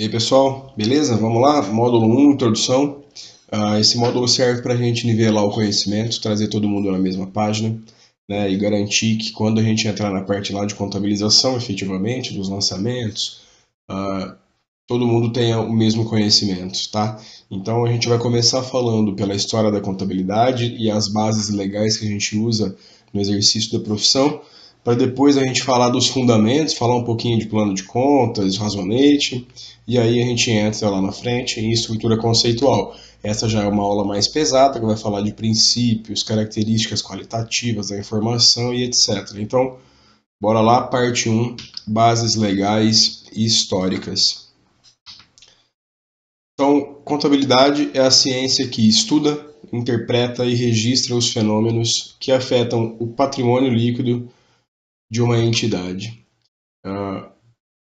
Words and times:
E 0.00 0.04
aí 0.04 0.08
pessoal, 0.08 0.72
beleza? 0.74 1.14
Vamos 1.14 1.42
lá? 1.42 1.60
Módulo 1.60 2.06
1, 2.06 2.32
introdução. 2.32 3.04
Uh, 3.52 3.76
esse 3.78 3.98
módulo 3.98 4.26
serve 4.26 4.62
para 4.62 4.72
a 4.72 4.76
gente 4.78 5.06
nivelar 5.06 5.44
o 5.44 5.50
conhecimento, 5.50 6.22
trazer 6.22 6.48
todo 6.48 6.66
mundo 6.66 6.90
na 6.90 6.96
mesma 6.96 7.26
página 7.26 7.78
né, 8.26 8.50
e 8.50 8.56
garantir 8.56 9.18
que 9.18 9.30
quando 9.30 9.60
a 9.60 9.62
gente 9.62 9.86
entrar 9.86 10.10
na 10.10 10.22
parte 10.22 10.54
lá 10.54 10.64
de 10.64 10.74
contabilização, 10.74 11.54
efetivamente, 11.54 12.32
dos 12.32 12.48
lançamentos, 12.48 13.42
uh, 13.90 14.34
todo 14.86 15.06
mundo 15.06 15.34
tenha 15.34 15.60
o 15.60 15.70
mesmo 15.70 16.06
conhecimento, 16.06 16.78
tá? 16.90 17.20
Então 17.50 17.84
a 17.84 17.92
gente 17.92 18.08
vai 18.08 18.16
começar 18.16 18.62
falando 18.62 19.14
pela 19.14 19.34
história 19.34 19.70
da 19.70 19.82
contabilidade 19.82 20.76
e 20.78 20.90
as 20.90 21.08
bases 21.08 21.50
legais 21.50 21.98
que 21.98 22.06
a 22.06 22.08
gente 22.08 22.38
usa 22.38 22.74
no 23.12 23.20
exercício 23.20 23.70
da 23.78 23.84
profissão, 23.84 24.40
para 24.82 24.94
depois 24.94 25.36
a 25.36 25.44
gente 25.44 25.62
falar 25.62 25.90
dos 25.90 26.08
fundamentos, 26.08 26.74
falar 26.74 26.96
um 26.96 27.04
pouquinho 27.04 27.38
de 27.38 27.46
plano 27.46 27.74
de 27.74 27.82
contas, 27.82 28.56
razonete, 28.56 29.46
e 29.86 29.98
aí 29.98 30.22
a 30.22 30.24
gente 30.24 30.50
entra 30.50 30.88
lá 30.88 31.02
na 31.02 31.12
frente 31.12 31.60
em 31.60 31.70
estrutura 31.70 32.16
conceitual. 32.16 32.94
Essa 33.22 33.48
já 33.48 33.62
é 33.62 33.66
uma 33.66 33.82
aula 33.82 34.04
mais 34.04 34.26
pesada, 34.26 34.80
que 34.80 34.86
vai 34.86 34.96
falar 34.96 35.20
de 35.20 35.32
princípios, 35.32 36.22
características 36.22 37.02
qualitativas 37.02 37.88
da 37.88 37.98
informação 37.98 38.72
e 38.72 38.84
etc. 38.84 39.36
Então, 39.36 39.76
bora 40.40 40.60
lá, 40.60 40.82
parte 40.82 41.28
1, 41.28 41.56
bases 41.86 42.34
legais 42.34 43.24
e 43.32 43.44
históricas. 43.44 44.48
Então, 46.54 46.94
contabilidade 47.04 47.90
é 47.92 48.00
a 48.00 48.10
ciência 48.10 48.66
que 48.68 48.88
estuda, 48.88 49.46
interpreta 49.72 50.44
e 50.46 50.54
registra 50.54 51.14
os 51.14 51.30
fenômenos 51.30 52.16
que 52.18 52.32
afetam 52.32 52.96
o 52.98 53.06
patrimônio 53.06 53.72
líquido 53.72 54.30
de 55.10 55.20
uma 55.20 55.38
entidade. 55.38 56.24
Uh, 56.86 57.28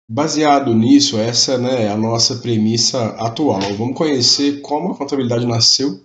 baseado 0.09 0.75
nisso, 0.75 1.19
essa 1.19 1.57
né, 1.57 1.85
é 1.85 1.89
a 1.89 1.97
nossa 1.97 2.37
premissa 2.37 3.07
atual. 3.19 3.61
Vamos 3.79 3.97
conhecer 3.97 4.61
como 4.61 4.93
a 4.93 4.97
contabilidade 4.97 5.47
nasceu, 5.47 6.01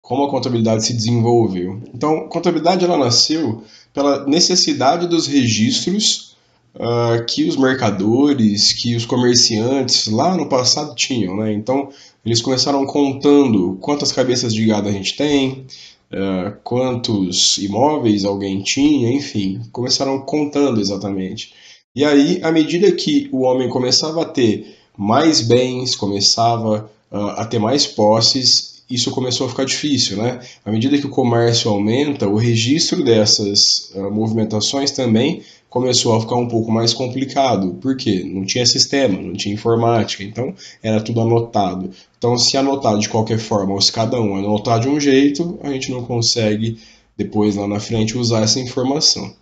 como 0.00 0.24
a 0.24 0.30
contabilidade 0.30 0.84
se 0.84 0.94
desenvolveu. 0.94 1.80
Então, 1.94 2.28
contabilidade 2.28 2.84
ela 2.84 2.98
nasceu 2.98 3.62
pela 3.92 4.26
necessidade 4.26 5.06
dos 5.06 5.26
registros 5.26 6.36
uh, 6.74 7.24
que 7.26 7.44
os 7.44 7.56
mercadores, 7.56 8.72
que 8.72 8.94
os 8.94 9.06
comerciantes 9.06 10.06
lá 10.06 10.36
no 10.36 10.48
passado 10.48 10.94
tinham. 10.94 11.36
Né? 11.36 11.52
Então, 11.52 11.88
eles 12.24 12.40
começaram 12.40 12.84
contando 12.86 13.76
quantas 13.80 14.12
cabeças 14.12 14.54
de 14.54 14.64
gado 14.66 14.88
a 14.88 14.92
gente 14.92 15.16
tem, 15.16 15.66
uh, 16.12 16.56
quantos 16.62 17.58
imóveis 17.58 18.24
alguém 18.24 18.62
tinha, 18.62 19.12
enfim, 19.12 19.60
começaram 19.72 20.20
contando 20.20 20.80
exatamente. 20.80 21.52
E 21.94 22.04
aí, 22.04 22.40
à 22.42 22.50
medida 22.50 22.90
que 22.92 23.28
o 23.32 23.42
homem 23.42 23.68
começava 23.68 24.22
a 24.22 24.26
ter 24.26 24.76
mais 24.96 25.40
bens, 25.40 25.96
começava 25.96 26.90
uh, 27.10 27.16
a 27.36 27.44
ter 27.44 27.58
mais 27.58 27.86
posses, 27.86 28.82
isso 28.88 29.10
começou 29.10 29.46
a 29.46 29.50
ficar 29.50 29.64
difícil, 29.64 30.16
né? 30.18 30.40
À 30.64 30.70
medida 30.70 30.98
que 30.98 31.06
o 31.06 31.10
comércio 31.10 31.70
aumenta, 31.70 32.28
o 32.28 32.36
registro 32.36 33.02
dessas 33.02 33.90
uh, 33.94 34.10
movimentações 34.10 34.90
também 34.90 35.42
começou 35.72 36.14
a 36.14 36.20
ficar 36.20 36.36
um 36.36 36.46
pouco 36.46 36.70
mais 36.70 36.92
complicado. 36.92 37.78
Por 37.80 37.96
quê? 37.96 38.22
Não 38.30 38.44
tinha 38.44 38.66
sistema, 38.66 39.18
não 39.18 39.32
tinha 39.32 39.54
informática, 39.54 40.22
então 40.22 40.54
era 40.82 41.00
tudo 41.00 41.22
anotado. 41.22 41.90
Então, 42.18 42.36
se 42.36 42.58
anotar 42.58 42.98
de 42.98 43.08
qualquer 43.08 43.38
forma, 43.38 43.72
ou 43.72 43.80
se 43.80 43.90
cada 43.90 44.20
um 44.20 44.36
anotar 44.36 44.78
de 44.78 44.88
um 44.88 45.00
jeito, 45.00 45.58
a 45.62 45.70
gente 45.70 45.90
não 45.90 46.04
consegue 46.04 46.78
depois 47.16 47.56
lá 47.56 47.66
na 47.66 47.80
frente 47.80 48.18
usar 48.18 48.42
essa 48.42 48.60
informação. 48.60 49.34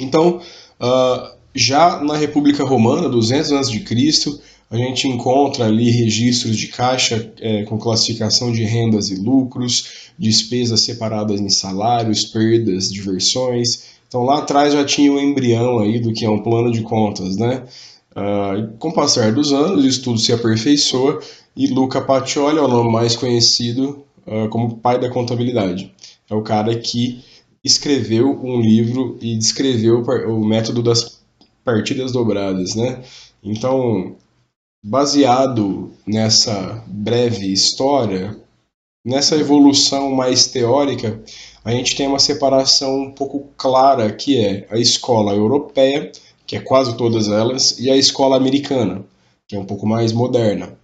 Então, 0.00 0.40
uh, 0.80 1.36
já 1.52 2.00
na 2.00 2.16
República 2.16 2.62
Romana, 2.62 3.08
200 3.08 3.52
a.C., 3.52 4.40
a 4.70 4.76
gente 4.76 5.08
encontra 5.08 5.66
ali 5.66 5.90
registros 5.90 6.56
de 6.56 6.68
caixa 6.68 7.30
é, 7.40 7.64
com 7.64 7.76
classificação 7.76 8.50
de 8.50 8.62
rendas 8.62 9.10
e 9.10 9.16
lucros, 9.16 10.08
despesas 10.18 10.80
separadas 10.80 11.40
em 11.40 11.50
salários, 11.50 12.24
perdas, 12.24 12.90
diversões. 12.90 13.91
Então 14.12 14.24
lá 14.24 14.40
atrás 14.40 14.74
já 14.74 14.84
tinha 14.84 15.10
o 15.10 15.14
um 15.14 15.18
embrião 15.18 15.78
aí 15.78 15.98
do 15.98 16.12
que 16.12 16.26
é 16.26 16.28
um 16.28 16.42
plano 16.42 16.70
de 16.70 16.82
contas, 16.82 17.34
né? 17.38 17.64
Uh, 18.10 18.76
com 18.76 18.90
o 18.90 18.92
passar 18.92 19.32
dos 19.32 19.54
anos, 19.54 19.86
isso 19.86 20.02
tudo 20.02 20.18
se 20.18 20.34
aperfeiçoa 20.34 21.18
e 21.56 21.66
Luca 21.68 21.98
Pacioli 21.98 22.58
é 22.58 22.60
o 22.60 22.68
nome 22.68 22.92
mais 22.92 23.16
conhecido 23.16 24.04
uh, 24.26 24.50
como 24.50 24.76
pai 24.76 25.00
da 25.00 25.08
contabilidade. 25.08 25.94
É 26.28 26.34
o 26.34 26.42
cara 26.42 26.78
que 26.78 27.24
escreveu 27.64 28.38
um 28.44 28.60
livro 28.60 29.16
e 29.18 29.34
descreveu 29.34 30.02
o 30.02 30.44
método 30.44 30.82
das 30.82 31.22
partidas 31.64 32.12
dobradas, 32.12 32.74
né? 32.74 33.02
Então, 33.42 34.14
baseado 34.84 35.90
nessa 36.06 36.84
breve 36.86 37.50
história, 37.50 38.38
nessa 39.02 39.36
evolução 39.36 40.10
mais 40.10 40.48
teórica, 40.48 41.18
a 41.64 41.70
gente 41.70 41.94
tem 41.94 42.06
uma 42.06 42.18
separação 42.18 43.02
um 43.02 43.10
pouco 43.12 43.48
clara 43.56 44.10
que 44.12 44.38
é 44.38 44.66
a 44.70 44.78
escola 44.78 45.32
europeia, 45.32 46.10
que 46.46 46.56
é 46.56 46.60
quase 46.60 46.96
todas 46.96 47.28
elas, 47.28 47.78
e 47.78 47.90
a 47.90 47.96
escola 47.96 48.36
americana, 48.36 49.04
que 49.46 49.54
é 49.54 49.58
um 49.58 49.64
pouco 49.64 49.86
mais 49.86 50.12
moderna. 50.12 50.76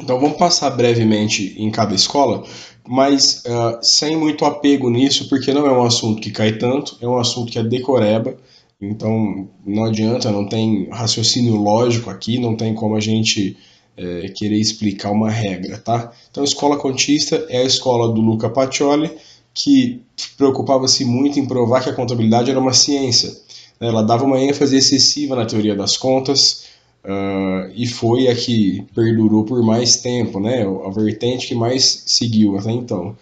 Então 0.00 0.18
vamos 0.18 0.38
passar 0.38 0.70
brevemente 0.70 1.54
em 1.58 1.70
cada 1.70 1.94
escola, 1.94 2.42
mas 2.88 3.44
uh, 3.44 3.78
sem 3.82 4.16
muito 4.16 4.44
apego 4.44 4.88
nisso, 4.88 5.28
porque 5.28 5.52
não 5.52 5.66
é 5.66 5.72
um 5.72 5.84
assunto 5.84 6.20
que 6.20 6.30
cai 6.30 6.52
tanto, 6.52 6.96
é 7.00 7.06
um 7.06 7.18
assunto 7.18 7.52
que 7.52 7.58
é 7.58 7.62
decoreba, 7.62 8.36
então 8.80 9.48
não 9.64 9.84
adianta, 9.84 10.32
não 10.32 10.48
tem 10.48 10.88
raciocínio 10.90 11.54
lógico 11.56 12.08
aqui, 12.08 12.38
não 12.38 12.56
tem 12.56 12.74
como 12.74 12.96
a 12.96 13.00
gente 13.00 13.56
é, 13.96 14.28
querer 14.28 14.58
explicar 14.58 15.10
uma 15.10 15.30
regra, 15.30 15.78
tá? 15.78 16.10
Então 16.30 16.42
escola 16.42 16.78
contista 16.78 17.46
é 17.50 17.58
a 17.58 17.64
escola 17.64 18.12
do 18.12 18.20
Luca 18.20 18.48
Pacioli, 18.48 19.10
que 19.54 20.02
preocupava-se 20.36 21.04
muito 21.04 21.38
em 21.38 21.46
provar 21.46 21.82
que 21.82 21.90
a 21.90 21.94
contabilidade 21.94 22.50
era 22.50 22.60
uma 22.60 22.72
ciência. 22.72 23.36
Ela 23.80 24.02
dava 24.02 24.24
uma 24.24 24.40
ênfase 24.40 24.76
excessiva 24.76 25.34
na 25.34 25.46
teoria 25.46 25.74
das 25.74 25.96
contas, 25.96 26.70
Uh, 27.04 27.66
e 27.74 27.84
foi 27.84 28.28
a 28.28 28.34
que 28.34 28.86
perdurou 28.94 29.44
por 29.44 29.60
mais 29.60 29.96
tempo, 29.96 30.38
né? 30.38 30.62
A 30.62 30.90
vertente 30.90 31.48
que 31.48 31.54
mais 31.54 32.04
seguiu 32.06 32.56
até 32.56 32.70
então. 32.70 33.16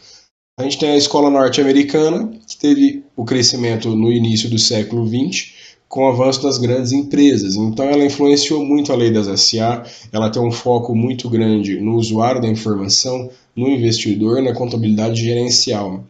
A 0.58 0.62
gente 0.62 0.78
tem 0.78 0.90
a 0.90 0.96
escola 0.96 1.30
norte-americana, 1.30 2.30
que 2.46 2.58
teve 2.58 3.02
o 3.16 3.24
crescimento 3.24 3.96
no 3.96 4.12
início 4.12 4.50
do 4.50 4.58
século 4.58 5.08
XX, 5.08 5.54
com 5.88 6.04
o 6.04 6.08
avanço 6.08 6.42
das 6.42 6.58
grandes 6.58 6.92
empresas. 6.92 7.56
Então, 7.56 7.86
ela 7.86 8.04
influenciou 8.04 8.62
muito 8.62 8.92
a 8.92 8.96
lei 8.96 9.10
das 9.10 9.26
SA, 9.40 9.82
ela 10.12 10.28
tem 10.28 10.42
um 10.42 10.52
foco 10.52 10.94
muito 10.94 11.30
grande 11.30 11.80
no 11.80 11.96
usuário 11.96 12.42
da 12.42 12.48
informação, 12.48 13.30
no 13.56 13.68
investidor, 13.68 14.42
na 14.42 14.52
contabilidade 14.52 15.22
gerencial. 15.24 16.04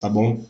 Tá 0.00 0.08
bom? 0.08 0.44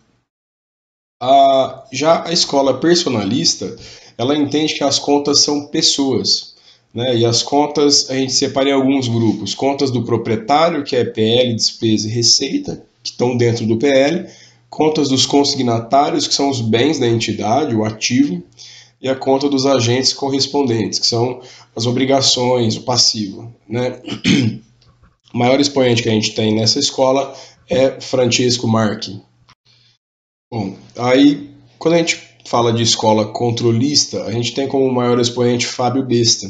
A, 1.23 1.87
já 1.93 2.27
a 2.27 2.33
escola 2.33 2.79
personalista, 2.79 3.77
ela 4.19 4.37
entende 4.37 4.75
que 4.75 4.85
as 4.85 4.99
contas 4.99 5.41
são 5.41 5.67
pessoas. 5.67 6.55
Né? 6.93 7.19
E 7.19 7.25
as 7.25 7.43
contas 7.43 8.11
a 8.11 8.15
gente 8.15 8.33
separa 8.33 8.71
em 8.71 8.73
alguns 8.73 9.09
grupos: 9.09 9.55
contas 9.55 9.91
do 9.91 10.03
proprietário, 10.03 10.85
que 10.85 10.97
é 10.97 11.05
PL, 11.05 11.55
despesa 11.55 12.09
e 12.09 12.11
receita, 12.11 12.83
que 13.03 13.11
estão 13.11 13.37
dentro 13.37 13.67
do 13.67 13.77
PL, 13.77 14.29
contas 14.69 15.09
dos 15.09 15.27
consignatários, 15.27 16.27
que 16.27 16.35
são 16.35 16.51
os 16.51 16.61
bens 16.61 16.99
da 16.99 17.07
entidade, 17.07 17.75
o 17.75 17.85
ativo, 17.85 18.43
e 19.01 19.09
a 19.09 19.15
conta 19.15 19.49
dos 19.49 19.67
agentes 19.67 20.13
correspondentes, 20.13 20.99
que 20.99 21.07
são 21.07 21.41
as 21.75 21.87
obrigações, 21.87 22.77
o 22.77 22.83
passivo. 22.83 23.55
Né? 23.69 24.01
O 25.35 25.39
maior 25.39 25.61
expoente 25.61 26.03
que 26.03 26.09
a 26.09 26.13
gente 26.13 26.35
tem 26.35 26.55
nessa 26.55 26.79
escola 26.79 27.35
é 27.69 28.01
Francesco 28.01 28.67
Marchi. 28.67 29.21
Bom, 30.57 30.75
aí 30.97 31.51
quando 31.79 31.95
a 31.95 31.99
gente 31.99 32.19
fala 32.47 32.73
de 32.73 32.83
escola 32.83 33.27
controlista, 33.27 34.25
a 34.25 34.33
gente 34.33 34.55
tem 34.55 34.67
como 34.67 34.91
maior 34.91 35.21
expoente 35.21 35.67
Fábio 35.67 36.03
Besta, 36.03 36.49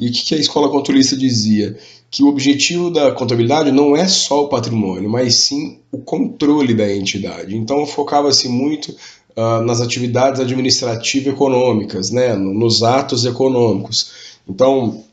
e 0.00 0.08
o 0.08 0.12
que 0.12 0.34
a 0.34 0.38
escola 0.38 0.68
controlista 0.68 1.16
dizia? 1.16 1.78
Que 2.10 2.24
o 2.24 2.26
objetivo 2.26 2.90
da 2.90 3.12
contabilidade 3.12 3.70
não 3.70 3.96
é 3.96 4.08
só 4.08 4.42
o 4.42 4.48
patrimônio, 4.48 5.08
mas 5.08 5.36
sim 5.36 5.78
o 5.92 5.98
controle 5.98 6.74
da 6.74 6.92
entidade. 6.92 7.56
Então 7.56 7.86
focava-se 7.86 8.48
muito 8.48 8.88
uh, 9.36 9.62
nas 9.64 9.80
atividades 9.80 10.40
administrativo-econômicas, 10.40 12.10
né, 12.10 12.34
nos 12.34 12.82
atos 12.82 13.24
econômicos. 13.24 14.40
Então 14.48 15.04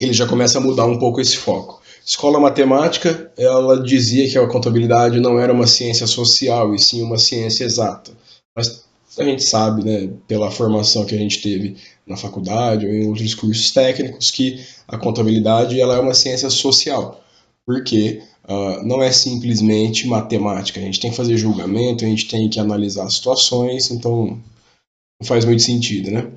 ele 0.00 0.14
já 0.14 0.26
começa 0.26 0.56
a 0.56 0.60
mudar 0.62 0.86
um 0.86 0.98
pouco 0.98 1.20
esse 1.20 1.36
foco. 1.36 1.82
Escola 2.04 2.38
matemática, 2.38 3.32
ela 3.36 3.82
dizia 3.82 4.28
que 4.28 4.36
a 4.36 4.46
contabilidade 4.46 5.18
não 5.20 5.38
era 5.38 5.52
uma 5.52 5.66
ciência 5.66 6.06
social, 6.06 6.74
e 6.74 6.78
sim 6.78 7.02
uma 7.02 7.16
ciência 7.16 7.64
exata. 7.64 8.12
Mas 8.54 8.84
a 9.18 9.24
gente 9.24 9.42
sabe, 9.42 9.84
né, 9.84 10.10
pela 10.28 10.50
formação 10.50 11.06
que 11.06 11.14
a 11.14 11.18
gente 11.18 11.40
teve 11.40 11.76
na 12.06 12.16
faculdade 12.16 12.84
ou 12.84 12.92
em 12.92 13.06
outros 13.06 13.34
cursos 13.34 13.70
técnicos, 13.70 14.30
que 14.30 14.62
a 14.86 14.98
contabilidade 14.98 15.80
ela 15.80 15.96
é 15.96 16.00
uma 16.00 16.12
ciência 16.12 16.50
social, 16.50 17.24
porque 17.66 18.20
uh, 18.44 18.86
não 18.86 19.02
é 19.02 19.10
simplesmente 19.10 20.06
matemática. 20.06 20.80
A 20.80 20.82
gente 20.82 21.00
tem 21.00 21.10
que 21.10 21.16
fazer 21.16 21.38
julgamento, 21.38 22.04
a 22.04 22.08
gente 22.08 22.28
tem 22.28 22.50
que 22.50 22.60
analisar 22.60 23.08
situações, 23.08 23.90
então 23.90 24.38
não 25.20 25.26
faz 25.26 25.46
muito 25.46 25.62
sentido, 25.62 26.10
né? 26.10 26.30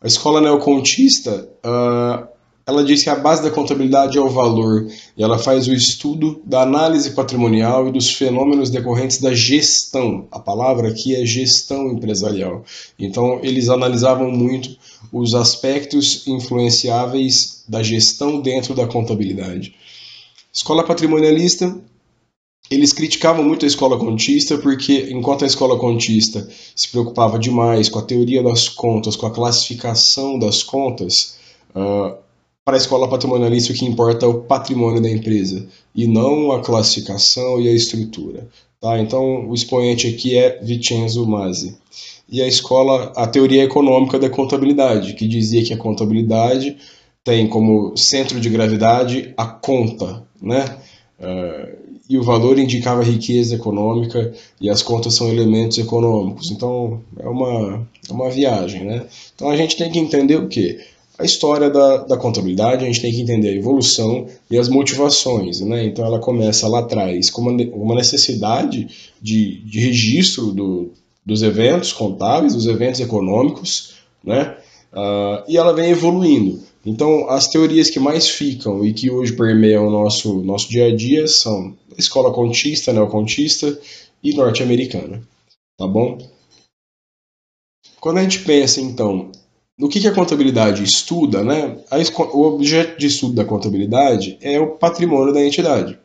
A 0.00 0.06
escola 0.06 0.40
neocontista, 0.40 1.46
uh, 1.62 2.26
ela 2.70 2.84
diz 2.84 3.02
que 3.02 3.10
a 3.10 3.16
base 3.16 3.42
da 3.42 3.50
contabilidade 3.50 4.16
é 4.16 4.20
o 4.20 4.28
valor 4.28 4.86
e 5.16 5.22
ela 5.22 5.38
faz 5.38 5.66
o 5.66 5.74
estudo 5.74 6.40
da 6.44 6.62
análise 6.62 7.10
patrimonial 7.10 7.88
e 7.88 7.92
dos 7.92 8.10
fenômenos 8.12 8.70
decorrentes 8.70 9.18
da 9.18 9.34
gestão. 9.34 10.28
A 10.30 10.38
palavra 10.38 10.88
aqui 10.88 11.14
é 11.14 11.26
gestão 11.26 11.90
empresarial. 11.90 12.64
Então, 12.96 13.40
eles 13.42 13.68
analisavam 13.68 14.30
muito 14.30 14.76
os 15.12 15.34
aspectos 15.34 16.26
influenciáveis 16.28 17.64
da 17.68 17.82
gestão 17.82 18.40
dentro 18.40 18.72
da 18.72 18.86
contabilidade. 18.86 19.74
Escola 20.52 20.84
patrimonialista 20.84 21.76
eles 22.70 22.92
criticavam 22.92 23.42
muito 23.42 23.64
a 23.64 23.68
escola 23.68 23.98
contista 23.98 24.56
porque, 24.56 25.08
enquanto 25.10 25.42
a 25.42 25.46
escola 25.46 25.76
contista 25.76 26.48
se 26.76 26.88
preocupava 26.88 27.36
demais 27.36 27.88
com 27.88 27.98
a 27.98 28.02
teoria 28.02 28.44
das 28.44 28.68
contas, 28.68 29.16
com 29.16 29.26
a 29.26 29.30
classificação 29.32 30.38
das 30.38 30.62
contas, 30.62 31.36
uh, 31.74 32.29
para 32.70 32.76
a 32.76 32.78
escola 32.78 33.08
patrimonialista 33.08 33.72
o 33.72 33.74
que 33.74 33.84
importa 33.84 34.24
é 34.24 34.28
o 34.28 34.42
patrimônio 34.42 35.02
da 35.02 35.10
empresa 35.10 35.66
e 35.92 36.06
não 36.06 36.52
a 36.52 36.60
classificação 36.60 37.60
e 37.60 37.68
a 37.68 37.72
estrutura. 37.72 38.46
Tá? 38.80 38.96
Então, 39.00 39.48
o 39.48 39.54
expoente 39.54 40.06
aqui 40.06 40.38
é 40.38 40.60
Vincenzo 40.62 41.26
Masi. 41.26 41.76
E 42.28 42.40
a 42.40 42.46
escola, 42.46 43.12
a 43.16 43.26
teoria 43.26 43.64
econômica 43.64 44.20
da 44.20 44.30
contabilidade, 44.30 45.14
que 45.14 45.26
dizia 45.26 45.64
que 45.64 45.74
a 45.74 45.76
contabilidade 45.76 46.76
tem 47.24 47.48
como 47.48 47.96
centro 47.96 48.38
de 48.38 48.48
gravidade 48.48 49.34
a 49.36 49.46
conta, 49.46 50.22
né? 50.40 50.78
Uh, 51.18 51.76
e 52.08 52.16
o 52.16 52.22
valor 52.22 52.56
indicava 52.56 53.02
riqueza 53.02 53.56
econômica 53.56 54.32
e 54.60 54.70
as 54.70 54.80
contas 54.80 55.14
são 55.14 55.28
elementos 55.28 55.76
econômicos. 55.76 56.52
Então 56.52 57.00
é 57.18 57.28
uma, 57.28 57.88
é 58.08 58.12
uma 58.12 58.30
viagem, 58.30 58.84
né? 58.84 59.06
Então 59.34 59.50
a 59.50 59.56
gente 59.56 59.76
tem 59.76 59.90
que 59.90 59.98
entender 59.98 60.36
o 60.36 60.46
que? 60.46 60.78
A 61.20 61.24
história 61.24 61.68
da, 61.68 61.98
da 61.98 62.16
contabilidade, 62.16 62.82
a 62.82 62.86
gente 62.86 63.02
tem 63.02 63.12
que 63.12 63.20
entender 63.20 63.50
a 63.50 63.54
evolução 63.54 64.26
e 64.50 64.56
as 64.56 64.70
motivações, 64.70 65.60
né? 65.60 65.84
Então 65.84 66.04
ela 66.04 66.18
começa 66.18 66.66
lá 66.66 66.78
atrás 66.78 67.28
com 67.28 67.42
uma, 67.42 67.62
uma 67.74 67.94
necessidade 67.94 68.88
de, 69.20 69.60
de 69.60 69.80
registro 69.80 70.50
do, 70.50 70.92
dos 71.24 71.42
eventos 71.42 71.92
contábeis, 71.92 72.54
dos 72.54 72.66
eventos 72.66 73.00
econômicos, 73.00 73.96
né? 74.24 74.56
Uh, 74.92 75.44
e 75.46 75.58
ela 75.58 75.74
vem 75.74 75.90
evoluindo. 75.90 76.58
Então, 76.86 77.28
as 77.28 77.46
teorias 77.48 77.90
que 77.90 78.00
mais 78.00 78.28
ficam 78.28 78.82
e 78.82 78.94
que 78.94 79.10
hoje 79.10 79.34
permeiam 79.34 79.86
o 79.86 79.90
nosso, 79.90 80.40
nosso 80.40 80.70
dia 80.70 80.86
a 80.86 80.96
dia 80.96 81.28
são 81.28 81.76
escola 81.98 82.32
contista, 82.32 82.94
neocontista 82.94 83.78
e 84.22 84.32
norte-americana. 84.32 85.22
Tá 85.76 85.86
bom? 85.86 86.16
Quando 88.00 88.16
a 88.16 88.22
gente 88.22 88.40
pensa, 88.40 88.80
então, 88.80 89.30
no 89.80 89.88
que, 89.88 89.98
que 89.98 90.06
a 90.06 90.12
contabilidade 90.12 90.84
estuda, 90.84 91.42
né? 91.42 91.78
A, 91.90 91.96
o 92.36 92.42
objeto 92.42 92.98
de 92.98 93.06
estudo 93.06 93.32
da 93.32 93.46
contabilidade 93.46 94.36
é 94.42 94.60
o 94.60 94.72
patrimônio 94.72 95.32
da 95.32 95.42
entidade. 95.42 95.98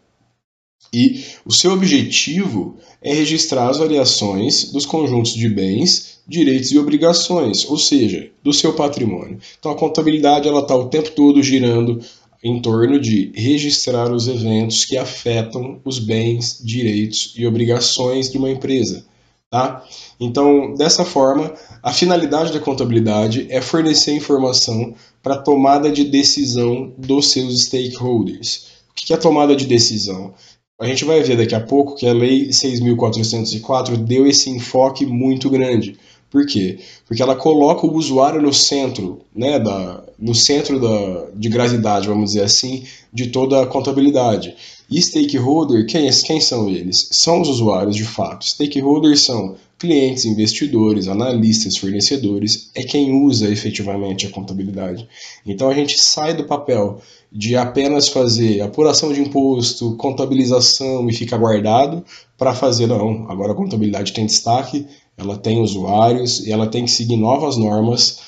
E 0.94 1.25
o 1.45 1.51
seu 1.51 1.74
objetivo 1.74 2.77
é 3.01 3.13
registrar 3.13 3.69
as 3.69 3.77
variações 3.77 4.72
dos 4.72 4.86
conjuntos 4.86 5.33
de 5.33 5.50
bens, 5.50 6.19
direitos 6.25 6.72
e 6.72 6.80
obrigações, 6.80 7.69
ou 7.69 7.77
seja, 7.77 8.31
do 8.42 8.54
seu 8.54 8.72
patrimônio. 8.72 9.39
Então 9.60 9.74
a 9.74 9.75
contabilidade 9.75 10.48
ela 10.48 10.62
está 10.62 10.74
o 10.74 10.88
tempo 10.88 11.12
todo 11.12 11.44
girando 11.44 12.00
em 12.42 12.62
torno 12.62 12.98
de 12.98 13.33
registrar 13.36 14.10
os 14.10 14.30
eventos 14.30 14.86
que 14.86 14.95
afetam 14.95 15.81
os 15.83 16.00
bens, 16.00 16.62
direitos 16.63 17.33
e 17.36 17.45
obrigações 17.45 18.31
de 18.31 18.38
uma 18.38 18.50
empresa. 18.50 19.06
Tá? 19.55 19.85
Então, 20.19 20.73
dessa 20.73 21.05
forma, 21.05 21.53
a 21.81 21.93
finalidade 21.93 22.51
da 22.51 22.59
contabilidade 22.59 23.47
é 23.49 23.61
fornecer 23.61 24.11
informação 24.11 24.93
para 25.23 25.35
a 25.35 25.41
tomada 25.41 25.89
de 25.89 26.03
decisão 26.03 26.91
dos 26.97 27.31
seus 27.31 27.63
stakeholders. 27.63 28.65
O 28.89 28.93
que 28.93 29.13
é 29.13 29.17
tomada 29.17 29.55
de 29.55 29.65
decisão? 29.65 30.33
A 30.77 30.85
gente 30.85 31.05
vai 31.05 31.23
ver 31.23 31.37
daqui 31.37 31.55
a 31.55 31.61
pouco 31.61 31.95
que 31.95 32.05
a 32.05 32.11
Lei 32.11 32.49
6.404 32.49 33.95
deu 33.95 34.27
esse 34.27 34.49
enfoque 34.49 35.05
muito 35.05 35.49
grande. 35.49 35.97
Por 36.29 36.45
quê? 36.45 36.79
Porque 37.07 37.23
ela 37.23 37.33
coloca 37.33 37.87
o 37.87 37.95
usuário 37.95 38.41
no 38.41 38.53
centro, 38.53 39.21
né, 39.33 39.57
da, 39.57 40.03
no 40.19 40.35
centro 40.35 40.81
da, 40.81 41.27
de 41.33 41.47
gravidade, 41.47 42.09
vamos 42.09 42.31
dizer 42.31 42.43
assim, 42.43 42.83
de 43.13 43.27
toda 43.27 43.61
a 43.61 43.65
contabilidade. 43.65 44.53
E 44.89 45.01
stakeholder, 45.01 45.85
quem, 45.87 46.09
quem 46.11 46.39
são 46.39 46.69
eles? 46.69 47.07
São 47.11 47.41
os 47.41 47.49
usuários 47.49 47.95
de 47.95 48.03
fato. 48.03 48.45
Stakeholders 48.45 49.21
são 49.21 49.55
clientes, 49.77 50.25
investidores, 50.25 51.07
analistas, 51.07 51.77
fornecedores, 51.77 52.69
é 52.73 52.83
quem 52.83 53.23
usa 53.25 53.49
efetivamente 53.49 54.25
a 54.25 54.31
contabilidade. 54.31 55.07
Então 55.45 55.69
a 55.69 55.73
gente 55.73 55.99
sai 55.99 56.33
do 56.33 56.45
papel 56.45 57.01
de 57.31 57.55
apenas 57.55 58.07
fazer 58.07 58.61
apuração 58.61 59.11
de 59.11 59.21
imposto, 59.21 59.95
contabilização 59.97 61.09
e 61.09 61.13
fica 61.13 61.38
guardado 61.38 62.03
para 62.38 62.53
fazer, 62.53 62.88
não, 62.88 63.29
agora 63.29 63.51
a 63.51 63.55
contabilidade 63.55 64.13
tem 64.13 64.25
destaque, 64.25 64.88
ela 65.17 65.38
tem 65.38 65.61
usuários 65.61 66.45
e 66.45 66.51
ela 66.51 66.67
tem 66.67 66.85
que 66.85 66.91
seguir 66.91 67.17
novas 67.17 67.57
normas 67.57 68.19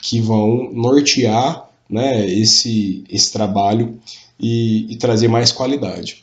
que 0.00 0.20
vão 0.20 0.70
nortear 0.72 1.65
né, 1.88 2.28
esse, 2.28 3.04
esse 3.10 3.32
trabalho 3.32 3.98
e, 4.38 4.92
e 4.92 4.96
trazer 4.96 5.28
mais 5.28 5.52
qualidade. 5.52 6.22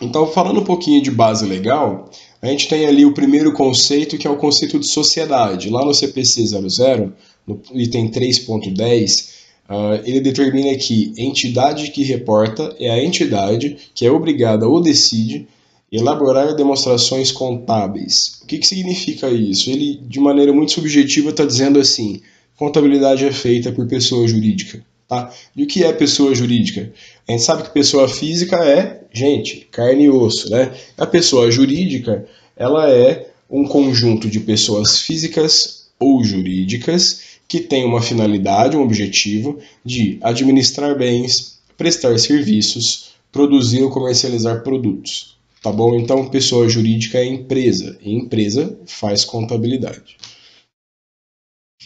Então, 0.00 0.26
falando 0.26 0.60
um 0.60 0.64
pouquinho 0.64 1.02
de 1.02 1.10
base 1.10 1.44
legal, 1.44 2.10
a 2.40 2.46
gente 2.46 2.68
tem 2.68 2.86
ali 2.86 3.04
o 3.04 3.12
primeiro 3.12 3.52
conceito, 3.52 4.16
que 4.16 4.26
é 4.26 4.30
o 4.30 4.38
conceito 4.38 4.78
de 4.78 4.86
sociedade. 4.86 5.68
Lá 5.68 5.84
no 5.84 5.92
CPC 5.92 6.46
00, 6.46 7.12
no 7.46 7.60
item 7.74 8.10
3.10, 8.10 9.28
uh, 9.68 10.02
ele 10.04 10.20
determina 10.20 10.74
que 10.76 11.12
entidade 11.16 11.90
que 11.90 12.02
reporta 12.02 12.74
é 12.80 12.90
a 12.90 13.04
entidade 13.04 13.76
que 13.94 14.06
é 14.06 14.10
obrigada 14.10 14.66
ou 14.66 14.80
decide 14.80 15.46
elaborar 15.90 16.54
demonstrações 16.54 17.30
contábeis. 17.30 18.40
O 18.42 18.46
que, 18.46 18.58
que 18.58 18.66
significa 18.66 19.28
isso? 19.28 19.70
Ele, 19.70 20.00
de 20.02 20.18
maneira 20.18 20.52
muito 20.52 20.72
subjetiva, 20.72 21.28
está 21.28 21.44
dizendo 21.44 21.78
assim: 21.78 22.22
contabilidade 22.56 23.24
é 23.24 23.32
feita 23.32 23.72
por 23.72 23.86
pessoa 23.86 24.26
jurídica. 24.26 24.84
Tá? 25.08 25.30
E 25.54 25.64
o 25.64 25.66
que 25.66 25.84
é 25.84 25.92
pessoa 25.92 26.34
jurídica? 26.34 26.92
A 27.28 27.32
gente 27.32 27.42
sabe 27.44 27.64
que 27.64 27.70
pessoa 27.70 28.08
física 28.08 28.56
é 28.56 29.02
gente, 29.12 29.68
carne 29.70 30.04
e 30.04 30.10
osso. 30.10 30.50
Né? 30.50 30.72
A 30.96 31.06
pessoa 31.06 31.50
jurídica 31.50 32.26
ela 32.56 32.90
é 32.90 33.30
um 33.50 33.64
conjunto 33.64 34.28
de 34.28 34.40
pessoas 34.40 35.00
físicas 35.00 35.88
ou 35.98 36.24
jurídicas 36.24 37.32
que 37.46 37.60
tem 37.60 37.84
uma 37.84 38.00
finalidade, 38.00 38.76
um 38.76 38.82
objetivo 38.82 39.58
de 39.84 40.18
administrar 40.22 40.96
bens, 40.96 41.58
prestar 41.76 42.18
serviços, 42.18 43.12
produzir 43.30 43.82
ou 43.82 43.90
comercializar 43.90 44.62
produtos. 44.62 45.36
Tá 45.62 45.70
bom? 45.70 45.94
Então, 45.94 46.28
pessoa 46.28 46.68
jurídica 46.68 47.18
é 47.18 47.26
empresa, 47.26 47.96
e 48.02 48.12
empresa 48.12 48.76
faz 48.86 49.24
contabilidade. 49.24 50.16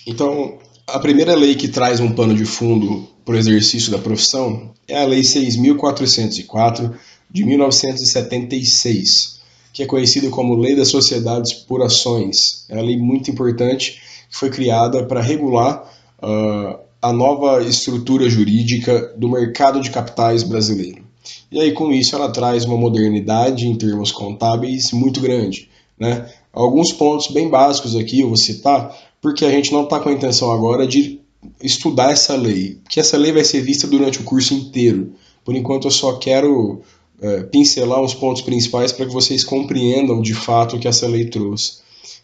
Então, 0.04 0.58
a 0.86 0.98
primeira 0.98 1.34
lei 1.34 1.54
que 1.54 1.68
traz 1.68 2.00
um 2.00 2.12
pano 2.12 2.34
de 2.34 2.44
fundo 2.44 3.08
para 3.24 3.34
o 3.34 3.38
exercício 3.38 3.90
da 3.90 3.98
profissão 3.98 4.72
é 4.86 5.02
a 5.02 5.04
Lei 5.04 5.22
6.404 5.22 6.92
de 7.30 7.44
1976, 7.44 9.40
que 9.72 9.82
é 9.82 9.86
conhecida 9.86 10.30
como 10.30 10.54
Lei 10.54 10.76
das 10.76 10.88
Sociedades 10.88 11.52
por 11.52 11.82
Ações. 11.82 12.64
É 12.68 12.74
uma 12.74 12.84
lei 12.84 12.96
muito 12.96 13.30
importante 13.30 14.00
que 14.30 14.36
foi 14.36 14.48
criada 14.48 15.04
para 15.04 15.20
regular 15.20 15.92
uh, 16.22 16.78
a 17.02 17.12
nova 17.12 17.62
estrutura 17.62 18.28
jurídica 18.30 19.12
do 19.16 19.28
mercado 19.28 19.80
de 19.80 19.90
capitais 19.90 20.44
brasileiro. 20.44 21.04
E 21.50 21.60
aí, 21.60 21.72
com 21.72 21.92
isso, 21.92 22.14
ela 22.14 22.30
traz 22.30 22.64
uma 22.64 22.76
modernidade 22.76 23.66
em 23.66 23.74
termos 23.74 24.12
contábeis 24.12 24.92
muito 24.92 25.20
grande. 25.20 25.68
Né? 25.98 26.30
Alguns 26.52 26.92
pontos 26.92 27.28
bem 27.28 27.48
básicos 27.48 27.96
aqui 27.96 28.20
eu 28.20 28.28
vou 28.28 28.36
citar, 28.36 28.96
porque 29.20 29.44
a 29.44 29.50
gente 29.50 29.72
não 29.72 29.84
está 29.84 30.00
com 30.00 30.08
a 30.08 30.12
intenção 30.12 30.50
agora 30.50 30.86
de 30.86 31.20
estudar 31.62 32.12
essa 32.12 32.34
lei, 32.36 32.78
que 32.88 33.00
essa 33.00 33.16
lei 33.16 33.32
vai 33.32 33.44
ser 33.44 33.60
vista 33.60 33.86
durante 33.86 34.20
o 34.20 34.24
curso 34.24 34.54
inteiro. 34.54 35.12
Por 35.44 35.54
enquanto, 35.54 35.86
eu 35.86 35.90
só 35.90 36.14
quero 36.14 36.82
é, 37.20 37.42
pincelar 37.44 38.02
os 38.02 38.14
pontos 38.14 38.42
principais 38.42 38.92
para 38.92 39.06
que 39.06 39.12
vocês 39.12 39.44
compreendam 39.44 40.20
de 40.20 40.34
fato 40.34 40.76
o 40.76 40.78
que 40.78 40.88
essa 40.88 41.06
lei 41.06 41.26
trouxe. 41.26 41.78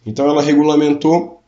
Então, 0.05 0.29
ela 0.29 0.43
regulamentou 0.43 1.43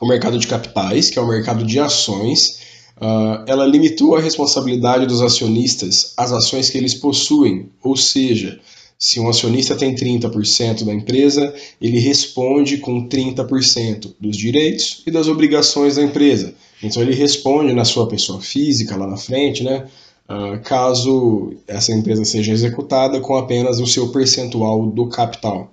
o 0.00 0.06
mercado 0.06 0.38
de 0.38 0.46
capitais, 0.46 1.10
que 1.10 1.18
é 1.18 1.22
o 1.22 1.28
mercado 1.28 1.64
de 1.64 1.80
ações. 1.80 2.60
Uh, 3.00 3.44
ela 3.46 3.64
limitou 3.64 4.16
a 4.16 4.20
responsabilidade 4.20 5.06
dos 5.06 5.22
acionistas 5.22 6.12
às 6.16 6.32
ações 6.32 6.68
que 6.68 6.76
eles 6.76 6.94
possuem, 6.94 7.70
ou 7.82 7.96
seja, 7.96 8.60
se 8.98 9.20
um 9.20 9.28
acionista 9.28 9.76
tem 9.76 9.94
30% 9.94 10.84
da 10.84 10.92
empresa, 10.92 11.54
ele 11.80 12.00
responde 12.00 12.78
com 12.78 13.08
30% 13.08 14.14
dos 14.18 14.36
direitos 14.36 15.02
e 15.06 15.10
das 15.10 15.28
obrigações 15.28 15.94
da 15.94 16.02
empresa. 16.02 16.52
Então 16.82 17.00
ele 17.00 17.14
responde 17.14 17.72
na 17.72 17.84
sua 17.84 18.08
pessoa 18.08 18.40
física 18.40 18.96
lá 18.96 19.06
na 19.06 19.16
frente, 19.16 19.62
né? 19.62 19.86
Uh, 20.28 20.60
caso 20.62 21.54
essa 21.66 21.92
empresa 21.92 22.24
seja 22.24 22.52
executada 22.52 23.18
com 23.20 23.36
apenas 23.36 23.80
o 23.80 23.86
seu 23.86 24.08
percentual 24.08 24.86
do 24.86 25.06
capital. 25.06 25.72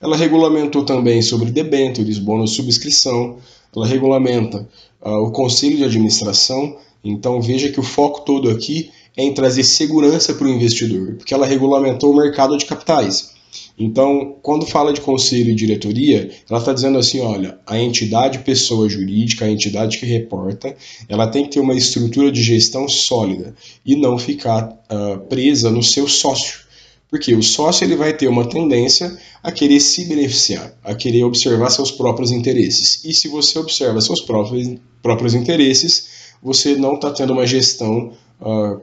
Ela 0.00 0.16
regulamentou 0.16 0.84
também 0.84 1.22
sobre 1.22 1.50
debêntures, 1.50 2.18
bônus 2.18 2.50
de 2.50 2.56
subscrição, 2.56 3.36
ela 3.76 3.86
regulamenta 3.86 4.68
uh, 5.02 5.18
o 5.18 5.30
conselho 5.30 5.76
de 5.76 5.84
administração 5.84 6.76
Então 7.04 7.40
veja 7.40 7.68
que 7.70 7.78
o 7.78 7.82
foco 7.82 8.22
todo 8.22 8.50
aqui 8.50 8.90
é 9.16 9.22
em 9.22 9.32
trazer 9.32 9.64
segurança 9.64 10.34
para 10.34 10.46
o 10.46 10.50
investidor, 10.50 11.14
porque 11.14 11.34
ela 11.34 11.46
regulamentou 11.46 12.12
o 12.12 12.16
mercado 12.16 12.56
de 12.56 12.66
capitais. 12.66 13.34
Então, 13.78 14.36
quando 14.40 14.66
fala 14.66 14.92
de 14.92 15.00
conselho 15.00 15.50
e 15.50 15.54
diretoria, 15.54 16.30
ela 16.48 16.60
está 16.60 16.72
dizendo 16.72 16.98
assim, 16.98 17.20
olha, 17.20 17.58
a 17.66 17.78
entidade 17.78 18.40
pessoa 18.40 18.88
jurídica, 18.88 19.44
a 19.44 19.50
entidade 19.50 19.98
que 19.98 20.06
reporta, 20.06 20.76
ela 21.08 21.26
tem 21.26 21.44
que 21.44 21.50
ter 21.50 21.60
uma 21.60 21.74
estrutura 21.74 22.30
de 22.30 22.42
gestão 22.42 22.88
sólida 22.88 23.54
e 23.84 23.96
não 23.96 24.16
ficar 24.16 24.68
uh, 24.68 25.18
presa 25.28 25.70
no 25.70 25.82
seu 25.82 26.06
sócio. 26.06 26.64
Porque 27.10 27.34
o 27.34 27.42
sócio 27.42 27.84
ele 27.84 27.96
vai 27.96 28.12
ter 28.12 28.26
uma 28.28 28.48
tendência 28.48 29.16
a 29.42 29.52
querer 29.52 29.80
se 29.80 30.04
beneficiar, 30.06 30.72
a 30.82 30.94
querer 30.94 31.24
observar 31.24 31.70
seus 31.70 31.90
próprios 31.90 32.32
interesses. 32.32 33.04
E 33.04 33.12
se 33.12 33.28
você 33.28 33.58
observa 33.58 34.00
seus 34.00 34.20
próprios, 34.20 34.78
próprios 35.02 35.34
interesses, 35.34 36.08
você 36.42 36.74
não 36.76 36.94
está 36.94 37.10
tendo 37.10 37.32
uma 37.32 37.46
gestão 37.46 38.12
uh, 38.40 38.80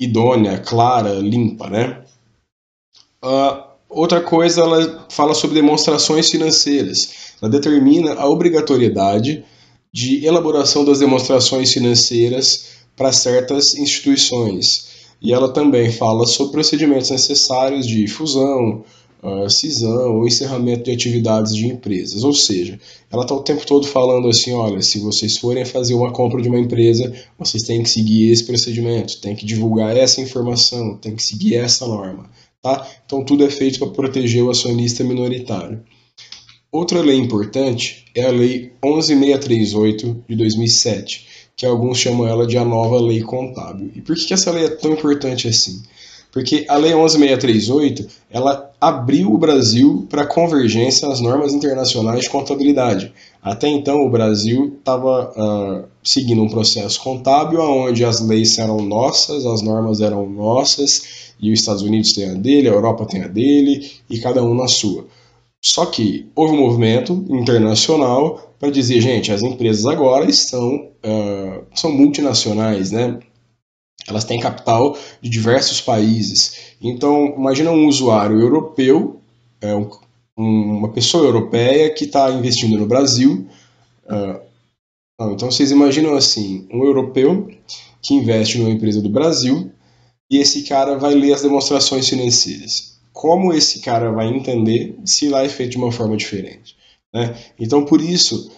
idônea, 0.00 0.58
clara, 0.58 1.14
limpa, 1.14 1.68
né? 1.68 2.02
Uh, 3.24 3.64
outra 3.88 4.20
coisa, 4.20 4.60
ela 4.60 5.06
fala 5.08 5.34
sobre 5.34 5.56
demonstrações 5.56 6.30
financeiras. 6.30 7.34
Ela 7.40 7.50
determina 7.50 8.14
a 8.14 8.28
obrigatoriedade 8.28 9.44
de 9.92 10.24
elaboração 10.24 10.84
das 10.84 10.98
demonstrações 11.00 11.72
financeiras 11.72 12.78
para 12.96 13.12
certas 13.12 13.74
instituições. 13.74 14.88
E 15.20 15.32
ela 15.32 15.52
também 15.52 15.90
fala 15.90 16.26
sobre 16.26 16.52
procedimentos 16.52 17.10
necessários 17.10 17.86
de 17.86 18.06
fusão, 18.06 18.84
cisão 19.48 20.16
ou 20.16 20.26
encerramento 20.26 20.84
de 20.84 20.92
atividades 20.92 21.54
de 21.54 21.66
empresas. 21.66 22.24
Ou 22.24 22.32
seja, 22.32 22.78
ela 23.10 23.22
está 23.22 23.34
o 23.34 23.42
tempo 23.42 23.66
todo 23.66 23.86
falando 23.86 24.28
assim: 24.28 24.52
olha, 24.52 24.80
se 24.80 25.00
vocês 25.00 25.36
forem 25.36 25.64
fazer 25.64 25.94
uma 25.94 26.12
compra 26.12 26.40
de 26.40 26.48
uma 26.48 26.58
empresa, 26.58 27.12
vocês 27.38 27.62
têm 27.62 27.82
que 27.82 27.90
seguir 27.90 28.30
esse 28.30 28.44
procedimento, 28.44 29.20
tem 29.20 29.34
que 29.34 29.46
divulgar 29.46 29.96
essa 29.96 30.20
informação, 30.20 30.96
tem 30.96 31.14
que 31.14 31.22
seguir 31.22 31.56
essa 31.56 31.86
norma. 31.86 32.30
Tá? 32.62 32.86
Então, 33.06 33.24
tudo 33.24 33.44
é 33.44 33.50
feito 33.50 33.78
para 33.78 33.88
proteger 33.88 34.42
o 34.42 34.50
acionista 34.50 35.04
minoritário. 35.04 35.80
Outra 36.70 37.00
lei 37.00 37.16
importante 37.16 38.04
é 38.14 38.26
a 38.26 38.30
Lei 38.30 38.72
11638 38.82 40.24
de 40.28 40.36
2007, 40.36 41.26
que 41.56 41.64
alguns 41.64 41.98
chamam 41.98 42.26
ela 42.26 42.46
de 42.46 42.58
a 42.58 42.64
nova 42.64 43.00
lei 43.00 43.22
contábil. 43.22 43.90
E 43.94 44.02
por 44.02 44.14
que 44.14 44.34
essa 44.34 44.50
lei 44.50 44.64
é 44.64 44.68
tão 44.68 44.92
importante 44.92 45.48
assim? 45.48 45.82
Porque 46.30 46.66
a 46.68 46.76
Lei 46.76 46.92
11638, 46.92 48.06
ela 48.30 48.70
abriu 48.80 49.32
o 49.32 49.38
Brasil 49.38 50.06
para 50.10 50.26
convergência 50.26 51.08
às 51.08 51.20
normas 51.20 51.52
internacionais 51.52 52.24
de 52.24 52.30
contabilidade. 52.30 53.12
Até 53.42 53.68
então, 53.68 54.04
o 54.04 54.10
Brasil 54.10 54.76
estava 54.78 55.30
uh, 55.30 55.34
ah, 55.36 55.84
seguindo 56.02 56.42
um 56.42 56.48
processo 56.48 57.02
contábil 57.02 57.60
onde 57.60 58.04
as 58.04 58.20
leis 58.20 58.58
eram 58.58 58.80
nossas, 58.80 59.46
as 59.46 59.62
normas 59.62 60.00
eram 60.00 60.28
nossas, 60.28 61.32
e 61.40 61.52
os 61.52 61.60
Estados 61.60 61.82
Unidos 61.82 62.12
têm 62.12 62.30
a 62.30 62.34
dele, 62.34 62.68
a 62.68 62.72
Europa 62.72 63.06
tem 63.06 63.22
a 63.22 63.28
dele, 63.28 63.90
e 64.10 64.18
cada 64.18 64.42
um 64.44 64.54
na 64.54 64.68
sua. 64.68 65.06
Só 65.62 65.86
que 65.86 66.26
houve 66.36 66.54
um 66.54 66.60
movimento 66.60 67.12
internacional 67.28 68.54
para 68.60 68.70
dizer, 68.70 69.00
gente, 69.00 69.32
as 69.32 69.42
empresas 69.42 69.86
agora 69.86 70.28
estão 70.28 70.88
uh, 71.04 71.64
são 71.74 71.90
multinacionais, 71.92 72.92
né? 72.92 73.18
Elas 74.08 74.24
têm 74.24 74.40
capital 74.40 74.96
de 75.20 75.28
diversos 75.28 75.80
países. 75.80 76.74
Então, 76.80 77.34
imagina 77.36 77.70
um 77.70 77.86
usuário 77.86 78.40
europeu, 78.40 79.20
é, 79.60 79.74
um, 79.74 79.88
uma 80.36 80.90
pessoa 80.90 81.24
europeia 81.24 81.92
que 81.92 82.04
está 82.04 82.30
investindo 82.30 82.78
no 82.78 82.86
Brasil. 82.86 83.46
Uh, 84.06 84.40
então, 85.32 85.50
vocês 85.50 85.70
imaginam 85.70 86.14
assim, 86.14 86.66
um 86.72 86.84
europeu 86.84 87.48
que 88.00 88.14
investe 88.14 88.58
numa 88.58 88.70
empresa 88.70 89.02
do 89.02 89.08
Brasil 89.08 89.70
e 90.30 90.38
esse 90.38 90.62
cara 90.62 90.96
vai 90.96 91.14
ler 91.14 91.32
as 91.32 91.42
demonstrações 91.42 92.08
financeiras. 92.08 92.98
Como 93.12 93.52
esse 93.52 93.80
cara 93.80 94.12
vai 94.12 94.28
entender 94.28 94.96
se 95.04 95.28
lá 95.28 95.42
é 95.42 95.48
feito 95.48 95.72
de 95.72 95.78
uma 95.78 95.90
forma 95.90 96.16
diferente? 96.16 96.76
Né? 97.12 97.36
Então, 97.58 97.84
por 97.84 98.00
isso, 98.00 98.50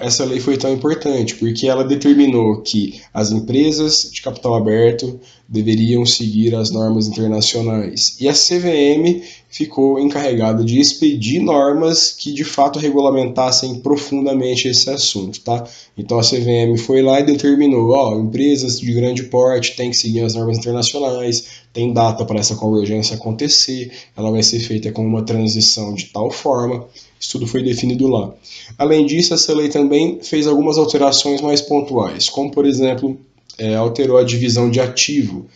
essa 0.00 0.24
lei 0.24 0.40
foi 0.40 0.56
tão 0.56 0.72
importante, 0.72 1.34
porque 1.34 1.66
ela 1.66 1.84
determinou 1.84 2.62
que 2.62 3.00
as 3.12 3.30
empresas 3.32 4.10
de 4.12 4.22
capital 4.22 4.54
aberto 4.54 5.18
deveriam 5.48 6.04
seguir 6.04 6.54
as 6.54 6.70
normas 6.70 7.08
internacionais. 7.08 8.16
E 8.20 8.28
a 8.28 8.32
CVM 8.34 9.22
ficou 9.48 9.98
encarregada 9.98 10.62
de 10.62 10.78
expedir 10.78 11.40
normas 11.40 12.12
que 12.12 12.32
de 12.32 12.44
fato 12.44 12.78
regulamentassem 12.78 13.76
profundamente 13.76 14.68
esse 14.68 14.90
assunto, 14.90 15.40
tá? 15.40 15.66
Então 15.96 16.18
a 16.18 16.22
CVM 16.22 16.76
foi 16.76 17.00
lá 17.00 17.20
e 17.20 17.24
determinou, 17.24 17.92
ó, 17.92 18.14
empresas 18.18 18.78
de 18.78 18.92
grande 18.92 19.22
porte 19.24 19.74
têm 19.74 19.90
que 19.90 19.96
seguir 19.96 20.20
as 20.20 20.34
normas 20.34 20.58
internacionais, 20.58 21.46
tem 21.72 21.94
data 21.94 22.26
para 22.26 22.38
essa 22.38 22.56
convergência 22.56 23.16
acontecer, 23.16 23.90
ela 24.14 24.30
vai 24.30 24.42
ser 24.42 24.60
feita 24.60 24.92
com 24.92 25.06
uma 25.06 25.22
transição 25.22 25.94
de 25.94 26.06
tal 26.06 26.30
forma 26.30 26.86
isso 27.20 27.32
tudo 27.32 27.46
foi 27.46 27.62
definido 27.62 28.06
lá. 28.06 28.32
Além 28.76 29.04
disso, 29.04 29.34
essa 29.34 29.52
lei 29.52 29.68
também 29.68 30.20
fez 30.22 30.46
algumas 30.46 30.78
alterações 30.78 31.40
mais 31.40 31.60
pontuais, 31.60 32.28
como, 32.28 32.50
por 32.50 32.64
exemplo, 32.64 33.18
é, 33.58 33.74
alterou 33.74 34.16
a 34.16 34.24
divisão 34.24 34.70
de 34.70 34.80
ativo, 34.80 35.46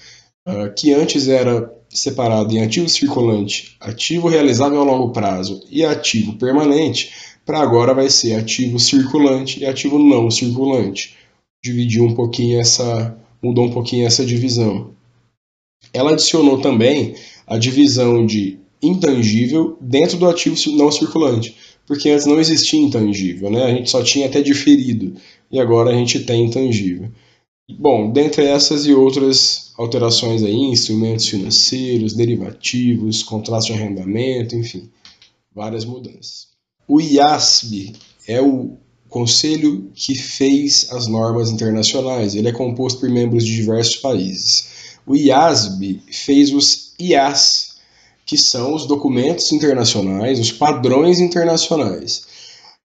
uh, 0.46 0.72
que 0.74 0.92
antes 0.92 1.28
era 1.28 1.72
separado 1.88 2.52
em 2.54 2.62
ativo 2.62 2.88
circulante, 2.88 3.76
ativo 3.80 4.28
realizável 4.28 4.80
a 4.80 4.84
longo 4.84 5.12
prazo 5.12 5.62
e 5.70 5.84
ativo 5.84 6.34
permanente, 6.34 7.12
para 7.44 7.60
agora 7.60 7.94
vai 7.94 8.08
ser 8.08 8.34
ativo 8.34 8.78
circulante 8.78 9.60
e 9.60 9.66
ativo 9.66 9.98
não 9.98 10.30
circulante. 10.30 11.16
Dividiu 11.62 12.04
um 12.04 12.14
pouquinho 12.14 12.60
essa, 12.60 13.16
mudou 13.42 13.66
um 13.66 13.70
pouquinho 13.70 14.06
essa 14.06 14.24
divisão. 14.24 14.90
Ela 15.92 16.12
adicionou 16.12 16.60
também 16.60 17.14
a 17.46 17.58
divisão 17.58 18.24
de 18.24 18.58
intangível 18.82 19.76
dentro 19.80 20.16
do 20.16 20.28
ativo 20.28 20.56
não 20.76 20.90
circulante, 20.90 21.56
porque 21.86 22.08
antes 22.10 22.26
não 22.26 22.40
existia 22.40 22.80
intangível, 22.80 23.50
né? 23.50 23.64
A 23.64 23.74
gente 23.74 23.90
só 23.90 24.02
tinha 24.02 24.26
até 24.26 24.40
diferido 24.40 25.14
e 25.50 25.60
agora 25.60 25.90
a 25.90 25.94
gente 25.94 26.20
tem 26.20 26.44
intangível. 26.44 27.10
Bom, 27.70 28.12
dentre 28.12 28.44
essas 28.44 28.86
e 28.86 28.92
outras 28.92 29.72
alterações 29.78 30.42
aí, 30.42 30.54
instrumentos 30.54 31.28
financeiros, 31.28 32.12
derivativos, 32.12 33.22
contratos 33.22 33.66
de 33.66 33.72
arrendamento, 33.72 34.56
enfim, 34.56 34.90
várias 35.54 35.84
mudanças. 35.84 36.48
O 36.86 37.00
IASB 37.00 37.92
é 38.26 38.40
o 38.40 38.76
conselho 39.08 39.90
que 39.94 40.14
fez 40.14 40.88
as 40.90 41.06
normas 41.06 41.50
internacionais. 41.50 42.34
Ele 42.34 42.48
é 42.48 42.52
composto 42.52 43.00
por 43.00 43.08
membros 43.08 43.44
de 43.44 43.54
diversos 43.54 43.96
países. 43.96 44.98
O 45.06 45.14
IASB 45.14 46.02
fez 46.10 46.52
os 46.52 46.94
IAS, 46.98 47.76
que 48.24 48.36
são 48.36 48.74
os 48.74 48.86
documentos 48.86 49.52
internacionais, 49.52 50.38
os 50.40 50.50
padrões 50.50 51.20
internacionais. 51.20 52.24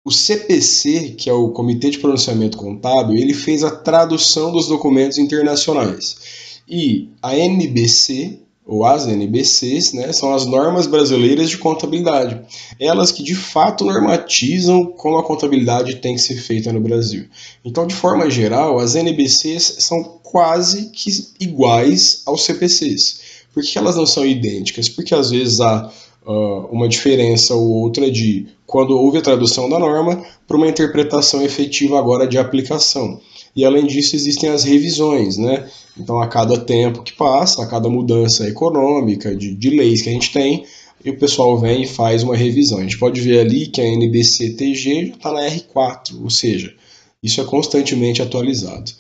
O 0.04 0.10
CPC, 0.10 1.14
que 1.16 1.30
é 1.30 1.34
o 1.34 1.50
Comitê 1.50 1.92
de 1.92 2.00
Pronunciamento 2.00 2.58
Contábil, 2.58 3.16
ele 3.16 3.36
fez 3.36 3.64
a 3.64 3.70
tradução 3.70 4.52
dos 4.52 4.68
documentos 4.68 5.20
internacionais. 5.20 6.62
E 6.68 7.10
a 7.22 7.38
NBC, 7.38 8.40
ou 8.66 8.84
as 8.84 9.06
NBCs, 9.06 9.94
né, 9.94 10.12
são 10.12 10.34
as 10.34 10.48
normas 10.48 10.88
brasileiras 10.88 11.52
de 11.52 11.60
contabilidade. 11.60 12.42
Elas 12.80 13.12
que 13.12 13.22
de 13.22 13.36
fato 13.36 13.86
normatizam 13.86 14.88
como 14.88 15.20
a 15.20 15.24
contabilidade 15.24 15.98
tem 15.98 16.16
que 16.16 16.22
ser 16.22 16.36
feita 16.36 16.74
no 16.74 16.82
Brasil. 16.82 17.28
Então, 17.64 17.86
de 17.86 17.94
forma 17.94 18.28
geral, 18.28 18.80
as 18.80 18.96
NBCs 18.96 19.76
são 19.80 20.20
quase 20.24 20.90
que 20.90 21.12
iguais 21.40 22.24
aos 22.26 22.44
CPCs. 22.44 23.22
Por 23.54 23.62
que 23.62 23.78
elas 23.78 23.98
não 23.98 24.08
são 24.08 24.26
idênticas? 24.26 24.90
Porque 24.90 25.14
às 25.14 25.30
vezes 25.30 25.60
há 25.60 25.92
uh, 26.26 26.68
uma 26.72 26.88
diferença 26.88 27.54
ou 27.56 27.68
outra 27.68 28.10
de 28.10 28.48
quando 28.66 28.98
houve 28.98 29.18
a 29.18 29.22
tradução 29.22 29.70
da 29.70 29.80
norma 29.80 30.24
para 30.48 30.58
uma 30.58 30.68
interpretação 30.68 31.42
efetiva 31.42 32.00
agora 32.00 32.28
de 32.28 32.38
aplicação. 32.38 33.20
E 33.56 33.66
além 33.66 33.86
disso 33.86 34.16
existem 34.16 34.50
as 34.50 34.64
revisões, 34.64 35.38
né? 35.38 35.70
Então 35.98 36.22
a 36.22 36.28
cada 36.28 36.58
tempo 36.58 37.04
que 37.04 37.14
passa, 37.14 37.64
a 37.64 37.68
cada 37.68 37.90
mudança 37.90 38.48
econômica, 38.48 39.36
de, 39.36 39.54
de 39.54 39.70
leis 39.70 40.02
que 40.02 40.10
a 40.10 40.14
gente 40.14 40.32
tem, 40.32 40.66
e 41.04 41.10
o 41.10 41.18
pessoal 41.18 41.58
vem 41.58 41.84
e 41.84 41.88
faz 41.88 42.24
uma 42.24 42.36
revisão. 42.36 42.78
A 42.78 42.84
gente 42.84 42.98
pode 42.98 43.20
ver 43.20 43.40
ali 43.40 43.68
que 43.68 43.82
a 43.82 43.86
NBC-TG 43.86 45.08
já 45.08 45.14
está 45.16 45.32
na 45.32 45.42
R4, 45.42 46.22
ou 46.22 46.30
seja, 46.30 46.74
isso 47.22 47.42
é 47.42 47.44
constantemente 47.44 48.22
atualizado. 48.22 48.92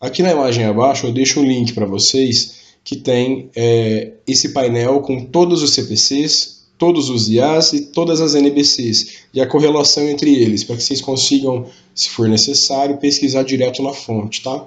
Aqui 0.00 0.22
na 0.22 0.30
imagem 0.30 0.64
abaixo 0.64 1.06
eu 1.06 1.12
deixo 1.12 1.40
um 1.40 1.44
link 1.44 1.72
para 1.72 1.84
vocês 1.84 2.58
que 2.84 2.96
tem 2.96 3.50
é, 3.54 4.12
esse 4.26 4.50
painel 4.50 5.00
com 5.00 5.24
todos 5.24 5.62
os 5.62 5.74
CPCs, 5.74 6.57
todos 6.78 7.10
os 7.10 7.28
IAs 7.28 7.72
e 7.72 7.80
todas 7.86 8.20
as 8.20 8.34
NBCs 8.34 9.24
e 9.34 9.40
a 9.40 9.46
correlação 9.46 10.08
entre 10.08 10.34
eles, 10.34 10.64
para 10.64 10.76
que 10.76 10.82
vocês 10.82 11.00
consigam, 11.00 11.66
se 11.94 12.08
for 12.08 12.28
necessário, 12.28 12.98
pesquisar 12.98 13.42
direto 13.42 13.82
na 13.82 13.92
fonte, 13.92 14.42
tá? 14.42 14.66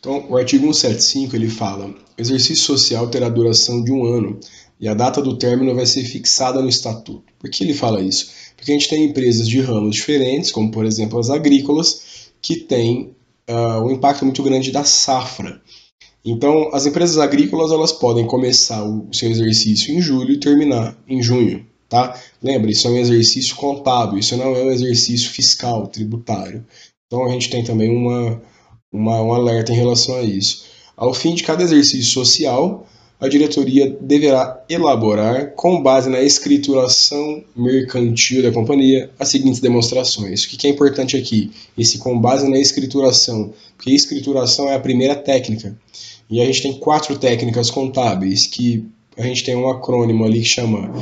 Então, 0.00 0.26
o 0.28 0.36
artigo 0.36 0.64
175 0.64 1.36
ele 1.36 1.48
fala: 1.48 1.86
o 1.86 1.94
exercício 2.20 2.64
social 2.64 3.08
terá 3.08 3.28
duração 3.28 3.84
de 3.84 3.92
um 3.92 4.04
ano 4.04 4.40
e 4.80 4.88
a 4.88 4.94
data 4.94 5.22
do 5.22 5.36
término 5.36 5.76
vai 5.76 5.86
ser 5.86 6.02
fixada 6.02 6.60
no 6.60 6.68
estatuto. 6.68 7.32
Por 7.38 7.48
que 7.48 7.62
ele 7.62 7.72
fala 7.72 8.00
isso? 8.00 8.30
Porque 8.56 8.72
a 8.72 8.74
gente 8.74 8.88
tem 8.88 9.04
empresas 9.04 9.48
de 9.48 9.60
ramos 9.60 9.94
diferentes, 9.94 10.50
como 10.50 10.72
por 10.72 10.84
exemplo 10.84 11.20
as 11.20 11.30
agrícolas, 11.30 12.32
que 12.40 12.56
têm 12.56 13.14
uh, 13.48 13.80
um 13.84 13.92
impacto 13.92 14.24
muito 14.24 14.42
grande 14.42 14.72
da 14.72 14.82
safra. 14.82 15.62
Então, 16.24 16.70
as 16.72 16.86
empresas 16.86 17.18
agrícolas 17.18 17.72
elas 17.72 17.92
podem 17.92 18.26
começar 18.26 18.84
o 18.84 19.08
seu 19.12 19.30
exercício 19.30 19.92
em 19.92 20.00
julho 20.00 20.32
e 20.32 20.38
terminar 20.38 20.96
em 21.08 21.20
junho, 21.20 21.66
tá? 21.88 22.16
Lembre, 22.40 22.70
isso 22.70 22.86
é 22.86 22.90
um 22.90 22.98
exercício 22.98 23.56
contábil, 23.56 24.18
isso 24.18 24.36
não 24.36 24.54
é 24.54 24.62
um 24.62 24.70
exercício 24.70 25.30
fiscal, 25.30 25.88
tributário. 25.88 26.64
Então, 27.06 27.24
a 27.24 27.28
gente 27.28 27.50
tem 27.50 27.64
também 27.64 27.90
uma, 27.90 28.40
uma, 28.92 29.20
um 29.20 29.34
alerta 29.34 29.72
em 29.72 29.76
relação 29.76 30.16
a 30.16 30.22
isso. 30.22 30.64
Ao 30.96 31.12
fim 31.12 31.34
de 31.34 31.42
cada 31.42 31.62
exercício 31.62 32.12
social, 32.12 32.86
a 33.22 33.28
diretoria 33.28 33.96
deverá 34.00 34.64
elaborar, 34.68 35.52
com 35.52 35.80
base 35.80 36.10
na 36.10 36.20
escrituração 36.20 37.44
mercantil 37.54 38.42
da 38.42 38.50
companhia, 38.50 39.10
as 39.16 39.28
seguintes 39.28 39.60
demonstrações. 39.60 40.42
O 40.42 40.48
que 40.48 40.66
é 40.66 40.70
importante 40.70 41.16
aqui? 41.16 41.52
Esse 41.78 41.98
com 41.98 42.18
base 42.18 42.50
na 42.50 42.58
escrituração, 42.58 43.52
porque 43.76 43.92
escrituração 43.92 44.68
é 44.68 44.74
a 44.74 44.80
primeira 44.80 45.14
técnica. 45.14 45.72
E 46.28 46.40
a 46.40 46.44
gente 46.46 46.62
tem 46.62 46.72
quatro 46.72 47.16
técnicas 47.16 47.70
contábeis, 47.70 48.48
que 48.48 48.84
a 49.16 49.22
gente 49.22 49.44
tem 49.44 49.54
um 49.54 49.70
acrônimo 49.70 50.24
ali 50.24 50.40
que 50.40 50.48
chama 50.48 50.92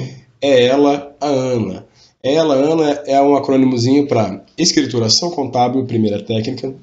É 0.43 0.67
ela, 0.67 1.17
a 1.19 1.27
Ana. 1.27 1.87
Ela, 2.23 2.55
Ana, 2.55 2.91
é 3.07 3.19
um 3.23 3.35
acrônimozinho 3.35 4.07
para 4.07 4.45
escrituração 4.59 5.31
contábil, 5.31 5.87
primeira 5.87 6.23
técnica, 6.23 6.75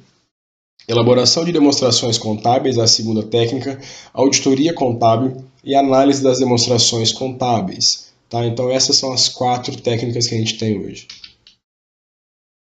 elaboração 0.88 1.44
de 1.44 1.51
demonstrações 1.51 2.17
contábeis, 2.17 2.77
a 2.77 2.88
segunda 2.88 3.24
técnica, 3.24 3.79
auditoria 4.13 4.74
contábil 4.74 5.44
e 5.63 5.75
análise 5.75 6.24
das 6.24 6.39
demonstrações 6.39 7.12
contábeis. 7.12 8.08
Tá? 8.29 8.46
Então 8.46 8.72
essas 8.72 8.96
são 8.96 9.12
as 9.12 9.27
quatro 9.27 9.75
técnicas 9.82 10.27
que 10.27 10.36
a 10.36 10.38
gente 10.38 10.58
tem 10.58 10.79
hoje. 10.79 11.08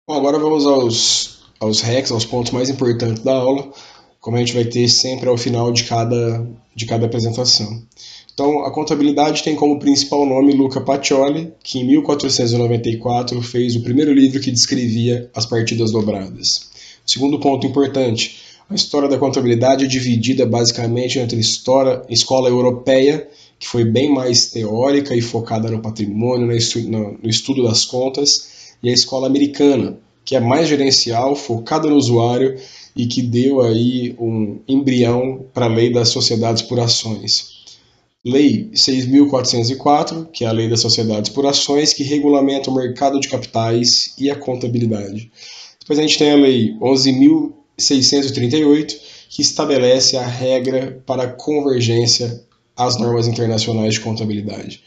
Bom, 0.09 0.15
agora 0.15 0.39
vamos 0.39 0.65
aos, 0.65 1.39
aos 1.59 1.81
hacks, 1.81 2.11
aos 2.11 2.25
pontos 2.25 2.51
mais 2.51 2.69
importantes 2.69 3.23
da 3.23 3.33
aula, 3.33 3.71
como 4.19 4.37
a 4.37 4.39
gente 4.39 4.53
vai 4.53 4.65
ter 4.65 4.87
sempre 4.89 5.29
ao 5.29 5.37
final 5.37 5.71
de 5.71 5.83
cada, 5.83 6.47
de 6.75 6.85
cada 6.87 7.05
apresentação. 7.05 7.83
Então, 8.33 8.63
a 8.63 8.71
contabilidade 8.71 9.43
tem 9.43 9.55
como 9.55 9.79
principal 9.79 10.25
nome 10.25 10.53
Luca 10.53 10.81
Pacioli, 10.81 11.53
que 11.61 11.79
em 11.79 11.85
1494 11.85 13.41
fez 13.41 13.75
o 13.75 13.83
primeiro 13.83 14.13
livro 14.13 14.39
que 14.39 14.49
descrevia 14.49 15.29
as 15.35 15.45
partidas 15.45 15.91
dobradas. 15.91 16.69
Segundo 17.09 17.39
ponto 17.39 17.65
importante, 17.65 18.37
a 18.69 18.75
história 18.75 19.09
da 19.09 19.17
contabilidade 19.17 19.83
é 19.83 19.87
dividida 19.87 20.45
basicamente 20.45 21.17
entre 21.17 21.39
história, 21.39 22.03
escola 22.07 22.47
europeia, 22.47 23.27
que 23.57 23.67
foi 23.67 23.83
bem 23.83 24.13
mais 24.13 24.51
teórica 24.51 25.15
e 25.15 25.19
focada 25.19 25.71
no 25.71 25.81
patrimônio, 25.81 26.45
no 26.45 27.27
estudo 27.27 27.63
das 27.63 27.83
contas, 27.83 28.75
e 28.83 28.89
a 28.89 28.93
escola 28.93 29.25
americana, 29.25 29.97
que 30.23 30.35
é 30.35 30.39
mais 30.39 30.67
gerencial, 30.67 31.35
focada 31.35 31.89
no 31.89 31.95
usuário 31.95 32.59
e 32.95 33.07
que 33.07 33.23
deu 33.23 33.59
aí 33.59 34.15
um 34.19 34.59
embrião 34.67 35.47
para 35.51 35.65
a 35.65 35.67
lei 35.67 35.91
das 35.91 36.09
sociedades 36.09 36.61
por 36.61 36.79
ações. 36.79 37.57
Lei 38.23 38.69
6.404, 38.71 40.27
que 40.31 40.45
é 40.45 40.47
a 40.47 40.51
Lei 40.51 40.69
das 40.69 40.81
Sociedades 40.81 41.31
por 41.31 41.47
Ações, 41.47 41.91
que 41.91 42.03
regulamenta 42.03 42.69
o 42.69 42.75
mercado 42.75 43.19
de 43.19 43.29
capitais 43.29 44.13
e 44.19 44.29
a 44.29 44.35
contabilidade. 44.35 45.31
Depois 45.89 46.05
a 46.05 46.07
gente 46.07 46.19
tem 46.19 46.29
a 46.29 46.35
Lei 46.35 46.77
11.638, 46.79 48.95
que 49.27 49.41
estabelece 49.41 50.15
a 50.17 50.27
regra 50.27 51.01
para 51.03 51.27
convergência 51.27 52.45
às 52.77 52.99
normas 52.99 53.27
internacionais 53.27 53.95
de 53.95 54.01
contabilidade. 54.01 54.83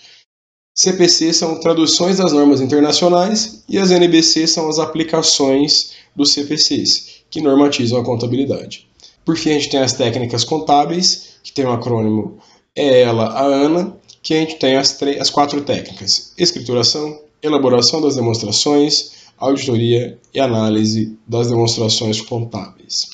CPC 0.73 1.33
são 1.33 1.59
traduções 1.59 2.19
das 2.19 2.33
normas 2.33 2.61
internacionais 2.61 3.65
e 3.69 3.79
as 3.79 3.91
NBC 3.91 4.47
são 4.47 4.69
as 4.69 4.79
aplicações 4.79 5.95
dos 6.15 6.31
CPCs, 6.35 7.25
que 7.29 7.41
normatizam 7.41 8.01
a 8.01 8.05
contabilidade. 8.05 8.87
Por 9.25 9.37
fim, 9.37 9.51
a 9.51 9.55
gente 9.55 9.71
tem 9.71 9.81
as 9.81 9.95
técnicas 9.95 10.45
contábeis, 10.45 11.31
que 11.43 11.51
tem 11.51 11.67
um 11.67 11.73
acrônimo 11.73 12.39
é 12.77 13.03
ela, 13.03 13.27
a 13.27 13.43
ANA, 13.43 13.97
que 14.23 14.35
a 14.35 14.39
gente 14.39 14.55
tem 14.55 14.77
as, 14.77 15.03
as 15.03 15.31
quatro 15.31 15.63
técnicas: 15.63 16.33
escrituração, 16.39 17.21
elaboração 17.43 18.01
das 18.01 18.15
demonstrações, 18.15 19.22
auditoria 19.43 20.21
e 20.33 20.39
análise 20.39 21.19
das 21.27 21.49
demonstrações 21.49 22.21
contábeis. 22.21 23.11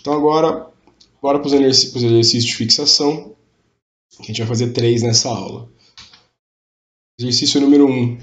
Então 0.00 0.14
agora, 0.14 0.66
bora 1.20 1.38
para 1.38 1.46
os 1.46 1.52
exercícios, 1.52 2.44
de 2.44 2.56
fixação, 2.56 3.34
a 4.18 4.22
gente 4.22 4.38
vai 4.38 4.48
fazer 4.48 4.72
três 4.72 5.02
nessa 5.02 5.28
aula. 5.28 5.68
Exercício 7.20 7.60
número 7.60 7.86
1 7.86 7.92
um, 7.92 8.18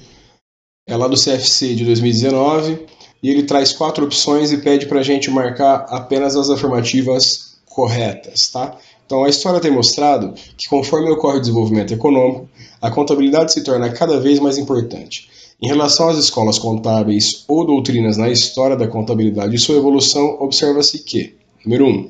é 0.88 0.98
lá 0.98 1.08
do 1.08 1.16
CFC 1.16 1.76
de 1.76 1.86
2019 1.86 2.88
e 3.22 3.30
ele 3.30 3.44
traz 3.44 3.72
quatro 3.74 4.06
opções 4.06 4.52
e 4.52 4.58
pede 4.58 4.88
para 4.88 5.02
a 5.02 5.04
gente 5.04 5.30
marcar 5.30 5.86
apenas 5.90 6.36
as 6.36 6.50
afirmativas 6.50 7.60
corretas, 7.66 8.50
tá? 8.50 8.76
Então 9.06 9.24
a 9.24 9.30
história 9.30 9.60
tem 9.60 9.70
mostrado 9.70 10.34
que 10.58 10.68
conforme 10.68 11.12
ocorre 11.12 11.38
o 11.38 11.42
desenvolvimento 11.42 11.94
econômico, 11.94 12.50
a 12.82 12.90
contabilidade 12.90 13.54
se 13.54 13.64
torna 13.64 13.92
cada 13.92 14.20
vez 14.20 14.40
mais 14.40 14.58
importante. 14.58 15.30
Em 15.62 15.68
relação 15.68 16.10
às 16.10 16.18
escolas 16.18 16.60
contábeis 16.60 17.46
ou 17.48 17.66
doutrinas 17.66 18.18
na 18.18 18.30
história 18.30 18.76
da 18.76 18.88
contabilidade 18.88 19.56
e 19.56 19.60
sua 19.60 19.78
evolução, 19.78 20.38
observa-se 20.42 21.00
que, 21.00 21.36
número 21.64 21.86
1, 21.86 21.90
um, 21.90 22.10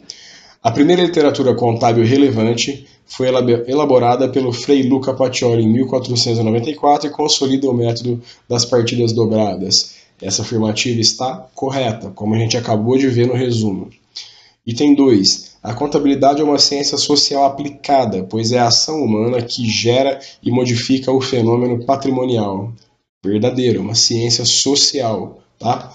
a 0.64 0.72
primeira 0.72 1.04
literatura 1.04 1.54
contábil 1.54 2.04
relevante 2.04 2.88
foi 3.06 3.28
elaborada 3.68 4.28
pelo 4.28 4.52
Frei 4.52 4.82
Luca 4.82 5.14
Pacioli 5.14 5.64
em 5.64 5.72
1494 5.72 7.08
e 7.08 7.12
consolida 7.12 7.70
o 7.70 7.74
método 7.74 8.20
das 8.50 8.66
partidas 8.66 9.14
dobradas. 9.14 9.94
Essa 10.20 10.42
afirmativa 10.42 11.00
está 11.00 11.48
correta, 11.54 12.10
como 12.10 12.34
a 12.34 12.40
gente 12.40 12.58
acabou 12.58 12.98
de 12.98 13.08
ver 13.08 13.28
no 13.28 13.36
resumo. 13.36 13.92
Item 14.66 14.96
2. 14.96 15.58
A 15.62 15.74
contabilidade 15.76 16.42
é 16.42 16.44
uma 16.44 16.58
ciência 16.58 16.98
social 16.98 17.46
aplicada, 17.46 18.24
pois 18.24 18.52
é 18.52 18.58
a 18.58 18.68
ação 18.68 19.04
humana 19.04 19.40
que 19.44 19.70
gera 19.70 20.20
e 20.42 20.50
modifica 20.50 21.12
o 21.12 21.22
fenômeno 21.22 21.86
patrimonial 21.86 22.74
verdadeiro, 23.26 23.82
uma 23.82 23.96
ciência 23.96 24.46
social. 24.46 25.42
Tá? 25.60 25.94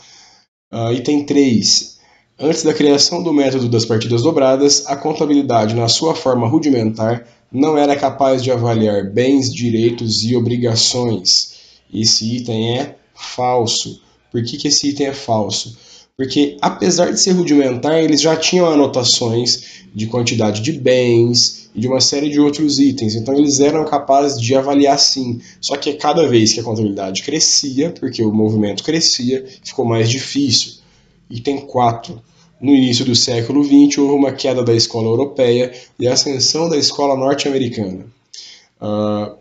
Uh, 0.73 0.93
item 0.93 1.25
3. 1.25 1.99
Antes 2.39 2.63
da 2.63 2.73
criação 2.73 3.23
do 3.23 3.33
método 3.33 3.69
das 3.69 3.85
partidas 3.85 4.23
dobradas, 4.23 4.87
a 4.87 4.97
contabilidade, 4.97 5.75
na 5.75 5.89
sua 5.89 6.15
forma 6.15 6.49
rudimentar, 6.49 7.27
não 7.53 7.77
era 7.77 7.97
capaz 7.97 8.43
de 8.43 8.51
avaliar 8.51 9.11
bens, 9.11 9.53
direitos 9.53 10.25
e 10.25 10.35
obrigações. 10.35 11.53
Esse 11.93 12.37
item 12.37 12.79
é 12.79 12.97
falso. 13.15 14.01
Por 14.31 14.43
que, 14.43 14.57
que 14.57 14.69
esse 14.69 14.89
item 14.89 15.09
é 15.09 15.13
falso? 15.13 15.77
Porque, 16.17 16.57
apesar 16.61 17.11
de 17.11 17.21
ser 17.21 17.33
rudimentar, 17.33 17.99
eles 17.99 18.21
já 18.21 18.37
tinham 18.37 18.71
anotações 18.71 19.85
de 19.95 20.07
quantidade 20.07 20.61
de 20.61 20.73
bens, 20.73 21.60
e 21.75 21.81
de 21.81 21.89
uma 21.89 22.01
série 22.01 22.29
de 22.29 22.41
outros 22.41 22.79
itens. 22.79 23.15
Então 23.15 23.35
eles 23.35 23.61
eram 23.61 23.85
capazes 23.85 24.41
de 24.41 24.55
avaliar 24.55 24.99
sim. 24.99 25.41
Só 25.61 25.77
que 25.77 25.95
cada 25.95 26.27
vez 26.27 26.53
que 26.53 26.61
a 26.61 26.63
contabilidade 26.63 27.23
crescia, 27.23 27.91
porque 27.99 28.23
o 28.23 28.33
movimento 28.33 28.83
crescia, 28.83 29.47
ficou 29.63 29.85
mais 29.85 30.09
difícil. 30.09 30.81
Item 31.31 31.61
4. 31.61 32.21
No 32.61 32.75
início 32.75 33.05
do 33.05 33.15
século 33.15 33.65
XX, 33.65 33.99
houve 33.99 34.15
uma 34.15 34.33
queda 34.33 34.63
da 34.63 34.75
escola 34.75 35.07
europeia 35.07 35.73
e 35.99 36.07
a 36.07 36.13
ascensão 36.13 36.69
da 36.69 36.77
escola 36.77 37.17
norte-americana. 37.17 38.07
Uh, 38.81 39.39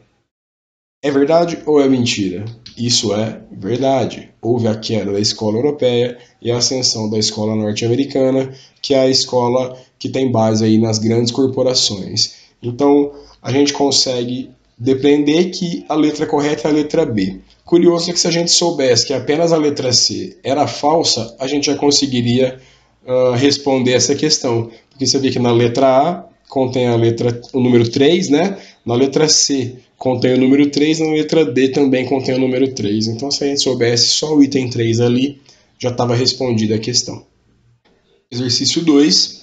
é 1.02 1.12
verdade 1.12 1.60
ou 1.66 1.82
é 1.82 1.90
mentira? 1.90 2.46
Isso 2.78 3.14
é 3.14 3.42
verdade. 3.52 4.30
Houve 4.42 4.68
a 4.68 4.78
queda 4.78 5.12
da 5.12 5.20
escola 5.20 5.58
europeia 5.58 6.18
e 6.42 6.50
a 6.50 6.58
ascensão 6.58 7.10
da 7.10 7.18
escola 7.18 7.56
norte-americana, 7.56 8.54
que 8.82 8.94
é 8.94 9.02
a 9.02 9.10
escola 9.10 9.78
que 10.00 10.10
tem 10.10 10.32
base 10.32 10.64
aí 10.64 10.78
nas 10.78 10.98
grandes 10.98 11.32
corporações. 11.32 12.36
Então, 12.64 13.12
a 13.42 13.52
gente 13.52 13.74
consegue 13.74 14.50
depender 14.78 15.50
que 15.50 15.86
a 15.90 15.96
letra 15.96 16.26
correta 16.26 16.70
é 16.70 16.72
a 16.72 16.74
letra 16.74 17.06
B. 17.06 17.40
Curioso 17.66 18.10
é 18.10 18.14
que 18.14 18.20
se 18.20 18.28
a 18.28 18.32
gente 18.32 18.50
soubesse 18.50 19.06
que 19.06 19.14
apenas 19.14 19.52
a 19.52 19.58
letra 19.58 19.92
C 19.92 20.38
era 20.44 20.66
falsa, 20.66 21.36
a 21.38 21.46
gente 21.46 21.66
já 21.66 21.76
conseguiria 21.76 22.58
uh, 23.06 23.34
responder 23.34 23.92
essa 23.92 24.16
questão. 24.16 24.72
Porque 24.90 25.06
você 25.06 25.20
vê 25.20 25.30
que 25.30 25.38
na 25.38 25.52
letra 25.52 25.86
A 25.88 26.26
contém 26.48 26.88
a 26.88 26.96
letra, 26.96 27.40
o 27.54 27.60
número 27.60 27.88
3, 27.88 28.30
né? 28.30 28.58
Na 28.86 28.96
letra 28.96 29.28
C 29.28 29.76
contém 29.98 30.34
o 30.34 30.38
número 30.38 30.70
3, 30.72 31.00
na 31.00 31.12
letra 31.12 31.46
D 31.46 31.70
também 31.70 32.06
contém 32.06 32.36
o 32.36 32.40
número 32.40 32.74
3. 32.74 33.08
Então, 33.08 33.30
se 33.30 33.44
a 33.44 33.48
gente 33.48 33.62
soubesse 33.62 34.08
só 34.08 34.34
o 34.34 34.42
item 34.42 34.70
3 34.70 35.02
ali, 35.02 35.40
já 35.78 35.90
estava 35.90 36.16
respondida 36.16 36.76
a 36.76 36.80
questão. 36.80 37.24
Exercício 38.32 38.82
2. 38.82 39.39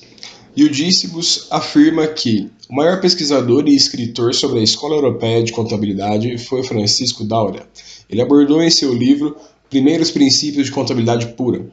Eudícibus 0.56 1.48
afirma 1.50 2.06
que 2.06 2.50
o 2.70 2.74
maior 2.74 2.98
pesquisador 2.98 3.68
e 3.68 3.76
escritor 3.76 4.34
sobre 4.34 4.60
a 4.60 4.62
Escola 4.62 4.94
Europeia 4.94 5.42
de 5.42 5.52
Contabilidade 5.52 6.38
foi 6.38 6.62
Francisco 6.62 7.24
Daura. 7.24 7.68
Ele 8.08 8.22
abordou 8.22 8.62
em 8.62 8.70
seu 8.70 8.94
livro 8.94 9.36
Primeiros 9.68 10.10
Princípios 10.10 10.66
de 10.66 10.72
Contabilidade 10.72 11.26
Pura. 11.34 11.66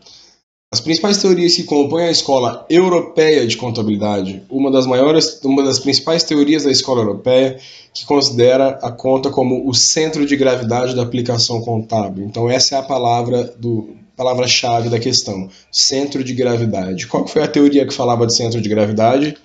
As 0.69 0.81
principais 0.81 1.17
teorias 1.17 1.55
que 1.55 1.63
compõem 1.63 2.05
a 2.05 2.11
Escola 2.11 2.65
Europeia 2.69 3.47
de 3.47 3.55
Contabilidade, 3.55 4.43
uma 4.49 4.69
das 4.69 4.85
maiores, 4.85 5.39
uma 5.45 5.63
das 5.63 5.79
principais 5.79 6.23
teorias 6.23 6.63
da 6.63 6.71
Escola 6.71 7.01
Europeia, 7.01 7.57
que 7.93 8.05
considera 8.05 8.79
a 8.81 8.91
conta 8.91 9.29
como 9.29 9.69
o 9.69 9.73
centro 9.73 10.25
de 10.25 10.35
gravidade 10.35 10.93
da 10.93 11.03
aplicação 11.03 11.61
contábil. 11.61 12.25
Então 12.25 12.49
essa 12.49 12.75
é 12.75 12.79
a 12.79 12.83
palavra 12.83 13.43
do, 13.57 13.95
palavra-chave 14.15 14.89
da 14.89 14.99
questão: 14.99 15.49
centro 15.71 16.23
de 16.23 16.33
gravidade. 16.33 17.07
Qual 17.07 17.27
foi 17.27 17.43
a 17.43 17.47
teoria 17.47 17.85
que 17.85 17.93
falava 17.93 18.25
de 18.25 18.35
centro 18.35 18.61
de 18.61 18.69
gravidade? 18.69 19.37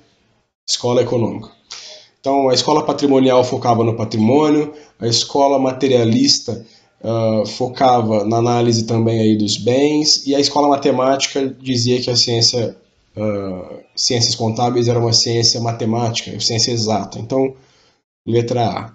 Escola 0.69 1.03
econômica. 1.03 1.51
Então, 2.21 2.49
a 2.49 2.55
escola 2.55 2.85
patrimonial 2.85 3.45
focava 3.45 3.85
no 3.85 3.97
patrimônio, 3.97 4.75
a 4.99 5.07
escola 5.07 5.59
materialista 5.59 6.65
uh, 7.01 7.47
focava 7.47 8.25
na 8.25 8.39
análise 8.39 8.85
também 8.85 9.21
aí 9.21 9.39
dos 9.39 9.57
bens, 9.57 10.27
e 10.27 10.35
a 10.35 10.41
escola 10.41 10.69
matemática 10.69 11.47
dizia 11.47 12.01
que 12.01 12.11
a 12.11 12.17
ciência, 12.17 12.77
uh, 13.17 13.81
ciências 13.95 14.35
contábeis 14.35 14.89
era 14.89 14.99
uma 14.99 15.13
ciência 15.13 15.61
matemática, 15.61 16.39
ciência 16.41 16.73
exata. 16.73 17.19
Então, 17.19 17.55
letra 18.27 18.67
A. 18.67 18.93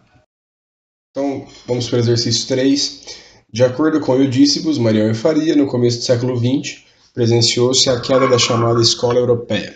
Então, 1.12 1.46
vamos 1.66 1.88
para 1.88 1.98
o 1.98 2.00
exercício 2.00 2.48
3. 2.48 3.24
De 3.54 3.64
acordo 3.64 4.00
com 4.00 4.16
Eudícibus, 4.16 4.80
Marião 4.80 5.12
e 5.12 5.14
Faria, 5.14 5.56
no 5.56 5.68
começo 5.68 6.00
do 6.00 6.04
século 6.04 6.36
XX, 6.36 6.80
presenciou-se 7.14 7.88
a 7.88 8.00
queda 8.02 8.28
da 8.28 8.40
chamada 8.40 8.82
escola 8.82 9.20
europeia 9.20 9.76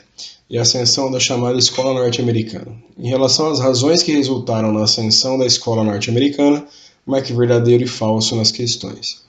e 0.49 0.57
a 0.57 0.63
ascensão 0.63 1.11
da 1.11 1.19
chamada 1.19 1.59
escola 1.59 1.93
norte-americana. 1.93 2.75
Em 2.97 3.07
relação 3.07 3.51
às 3.51 3.59
razões 3.59 4.01
que 4.01 4.11
resultaram 4.11 4.71
na 4.71 4.83
ascensão 4.83 5.37
da 5.37 5.45
escola 5.45 5.83
norte-americana, 5.83 6.65
como 7.05 7.17
é 7.17 7.21
verdadeiro 7.21 7.83
e 7.83 7.87
falso 7.87 8.35
nas 8.35 8.49
questões. 8.49 9.21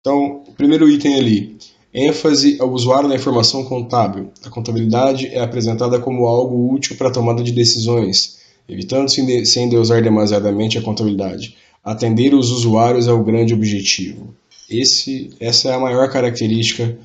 Então, 0.00 0.42
primeiro 0.56 0.88
item 0.88 1.14
ali, 1.14 1.56
ênfase 1.94 2.56
ao 2.60 2.72
usuário 2.72 3.08
da 3.08 3.14
informação 3.14 3.62
contábil. 3.62 4.32
A 4.44 4.50
contabilidade 4.50 5.28
é 5.28 5.40
apresentada 5.40 6.00
como 6.00 6.26
algo 6.26 6.74
útil 6.74 6.96
para 6.96 7.06
a 7.06 7.12
tomada 7.12 7.40
de 7.40 7.52
decisões, 7.52 8.38
evitando 8.68 9.08
se 9.08 9.60
endeusar 9.60 10.02
demasiadamente 10.02 10.76
a 10.76 10.82
contabilidade. 10.82 11.54
Atender 11.84 12.32
os 12.32 12.52
usuários 12.52 13.08
é 13.08 13.12
o 13.12 13.24
grande 13.24 13.52
objetivo. 13.52 14.32
Esse, 14.70 15.30
essa 15.40 15.70
é 15.70 15.74
a 15.74 15.80
maior 15.80 16.08
característica 16.08 16.96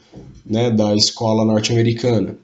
né, 0.46 0.70
da 0.70 0.96
escola 0.96 1.44
norte-americana. 1.44 2.38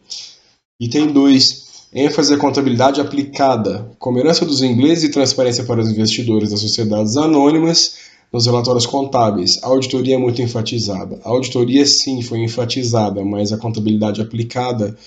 Item 0.80 1.14
2. 1.14 1.64
ênfase 1.94 2.34
à 2.34 2.38
contabilidade 2.38 3.00
aplicada, 3.00 3.88
como 4.00 4.18
herança 4.18 4.48
dos 4.48 4.64
ingleses 4.64 5.04
e 5.04 5.12
transparência 5.12 5.64
para 5.64 5.80
os 5.80 5.90
investidores 5.92 6.50
das 6.50 6.60
sociedades 6.60 7.16
anônimas 7.18 7.98
nos 8.34 8.48
relatórios 8.48 8.88
contábeis. 8.88 9.60
A 9.62 9.68
auditoria 9.68 10.16
é 10.16 10.18
muito 10.18 10.42
enfatizada. 10.42 11.20
A 11.24 11.30
auditoria 11.30 11.86
sim 11.86 12.24
foi 12.24 12.40
enfatizada, 12.40 13.24
mas 13.24 13.54
a 13.54 13.58
contabilidade 13.58 14.20
aplicada 14.22 14.98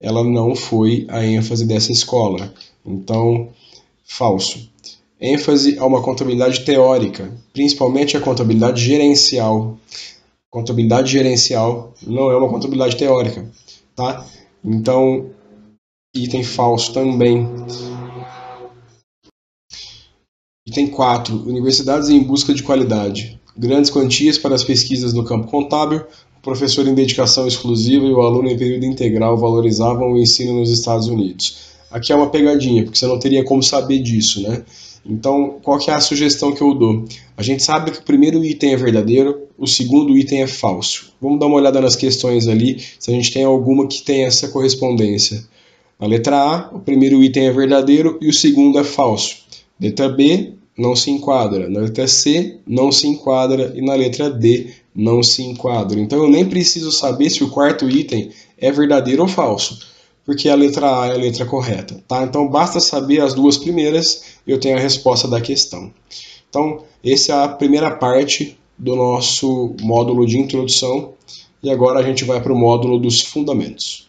ela 0.00 0.22
não 0.22 0.54
foi 0.54 1.04
a 1.08 1.26
ênfase 1.26 1.66
dessa 1.66 1.90
escola. 1.90 2.54
Então, 2.86 3.48
falso 4.04 4.70
ênfase 5.20 5.78
a 5.78 5.86
uma 5.86 6.02
contabilidade 6.02 6.64
teórica, 6.64 7.32
principalmente 7.52 8.16
a 8.16 8.20
contabilidade 8.20 8.82
gerencial. 8.82 9.78
Contabilidade 10.50 11.10
gerencial 11.10 11.94
não 12.06 12.30
é 12.30 12.36
uma 12.36 12.48
contabilidade 12.48 12.96
teórica, 12.96 13.50
tá? 13.94 14.26
Então, 14.64 15.30
item 16.14 16.42
falso 16.42 16.92
também. 16.92 17.48
Item 20.66 20.88
4. 20.88 21.48
Universidades 21.48 22.08
em 22.08 22.22
busca 22.22 22.52
de 22.52 22.62
qualidade. 22.62 23.40
Grandes 23.56 23.90
quantias 23.90 24.36
para 24.36 24.54
as 24.54 24.64
pesquisas 24.64 25.14
no 25.14 25.24
campo 25.24 25.46
contábil, 25.46 26.04
o 26.38 26.42
professor 26.42 26.86
em 26.86 26.94
dedicação 26.94 27.46
exclusiva 27.46 28.04
e 28.04 28.12
o 28.12 28.20
aluno 28.20 28.48
em 28.48 28.58
período 28.58 28.84
integral 28.84 29.36
valorizavam 29.36 30.12
o 30.12 30.18
ensino 30.18 30.58
nos 30.58 30.70
Estados 30.70 31.06
Unidos. 31.06 31.76
Aqui 31.90 32.12
é 32.12 32.16
uma 32.16 32.30
pegadinha, 32.30 32.84
porque 32.84 32.98
você 32.98 33.06
não 33.06 33.18
teria 33.18 33.44
como 33.44 33.62
saber 33.62 34.00
disso, 34.00 34.42
né? 34.42 34.64
Então, 35.08 35.58
qual 35.62 35.78
que 35.78 35.90
é 35.90 35.94
a 35.94 36.00
sugestão 36.00 36.52
que 36.52 36.62
eu 36.62 36.74
dou? 36.74 37.04
A 37.36 37.42
gente 37.42 37.62
sabe 37.62 37.90
que 37.90 37.98
o 37.98 38.02
primeiro 38.02 38.44
item 38.44 38.72
é 38.72 38.76
verdadeiro, 38.76 39.42
o 39.56 39.66
segundo 39.66 40.16
item 40.16 40.42
é 40.42 40.46
falso. 40.46 41.12
Vamos 41.20 41.38
dar 41.38 41.46
uma 41.46 41.56
olhada 41.56 41.80
nas 41.80 41.94
questões 41.94 42.48
ali, 42.48 42.78
se 42.98 43.10
a 43.10 43.14
gente 43.14 43.32
tem 43.32 43.44
alguma 43.44 43.86
que 43.86 44.02
tem 44.02 44.24
essa 44.24 44.48
correspondência. 44.48 45.44
Na 45.98 46.06
letra 46.06 46.36
A, 46.36 46.76
o 46.76 46.80
primeiro 46.80 47.22
item 47.22 47.46
é 47.46 47.52
verdadeiro 47.52 48.18
e 48.20 48.28
o 48.28 48.32
segundo 48.32 48.78
é 48.78 48.84
falso. 48.84 49.46
Letra 49.80 50.08
B, 50.08 50.52
não 50.76 50.94
se 50.94 51.10
enquadra. 51.10 51.70
Na 51.70 51.80
letra 51.80 52.06
C, 52.06 52.58
não 52.66 52.92
se 52.92 53.06
enquadra. 53.06 53.72
E 53.74 53.80
na 53.80 53.94
letra 53.94 54.28
D, 54.28 54.72
não 54.94 55.22
se 55.22 55.42
enquadra. 55.42 55.98
Então 55.98 56.18
eu 56.18 56.28
nem 56.28 56.44
preciso 56.44 56.92
saber 56.92 57.30
se 57.30 57.42
o 57.42 57.50
quarto 57.50 57.88
item 57.88 58.30
é 58.58 58.70
verdadeiro 58.70 59.22
ou 59.22 59.28
falso 59.28 59.95
porque 60.26 60.48
a 60.48 60.56
letra 60.56 61.02
A 61.02 61.06
é 61.06 61.12
a 61.12 61.16
letra 61.16 61.46
correta. 61.46 62.02
Tá? 62.06 62.24
Então 62.24 62.48
basta 62.48 62.80
saber 62.80 63.20
as 63.20 63.32
duas 63.32 63.56
primeiras 63.56 64.24
e 64.46 64.50
eu 64.50 64.58
tenho 64.58 64.76
a 64.76 64.80
resposta 64.80 65.28
da 65.28 65.40
questão. 65.40 65.92
Então, 66.50 66.82
essa 67.04 67.32
é 67.32 67.44
a 67.44 67.48
primeira 67.48 67.92
parte 67.92 68.58
do 68.76 68.96
nosso 68.96 69.74
módulo 69.80 70.26
de 70.26 70.38
introdução 70.38 71.14
e 71.62 71.70
agora 71.70 72.00
a 72.00 72.02
gente 72.02 72.24
vai 72.24 72.42
para 72.42 72.52
o 72.52 72.58
módulo 72.58 72.98
dos 72.98 73.22
fundamentos. 73.22 74.05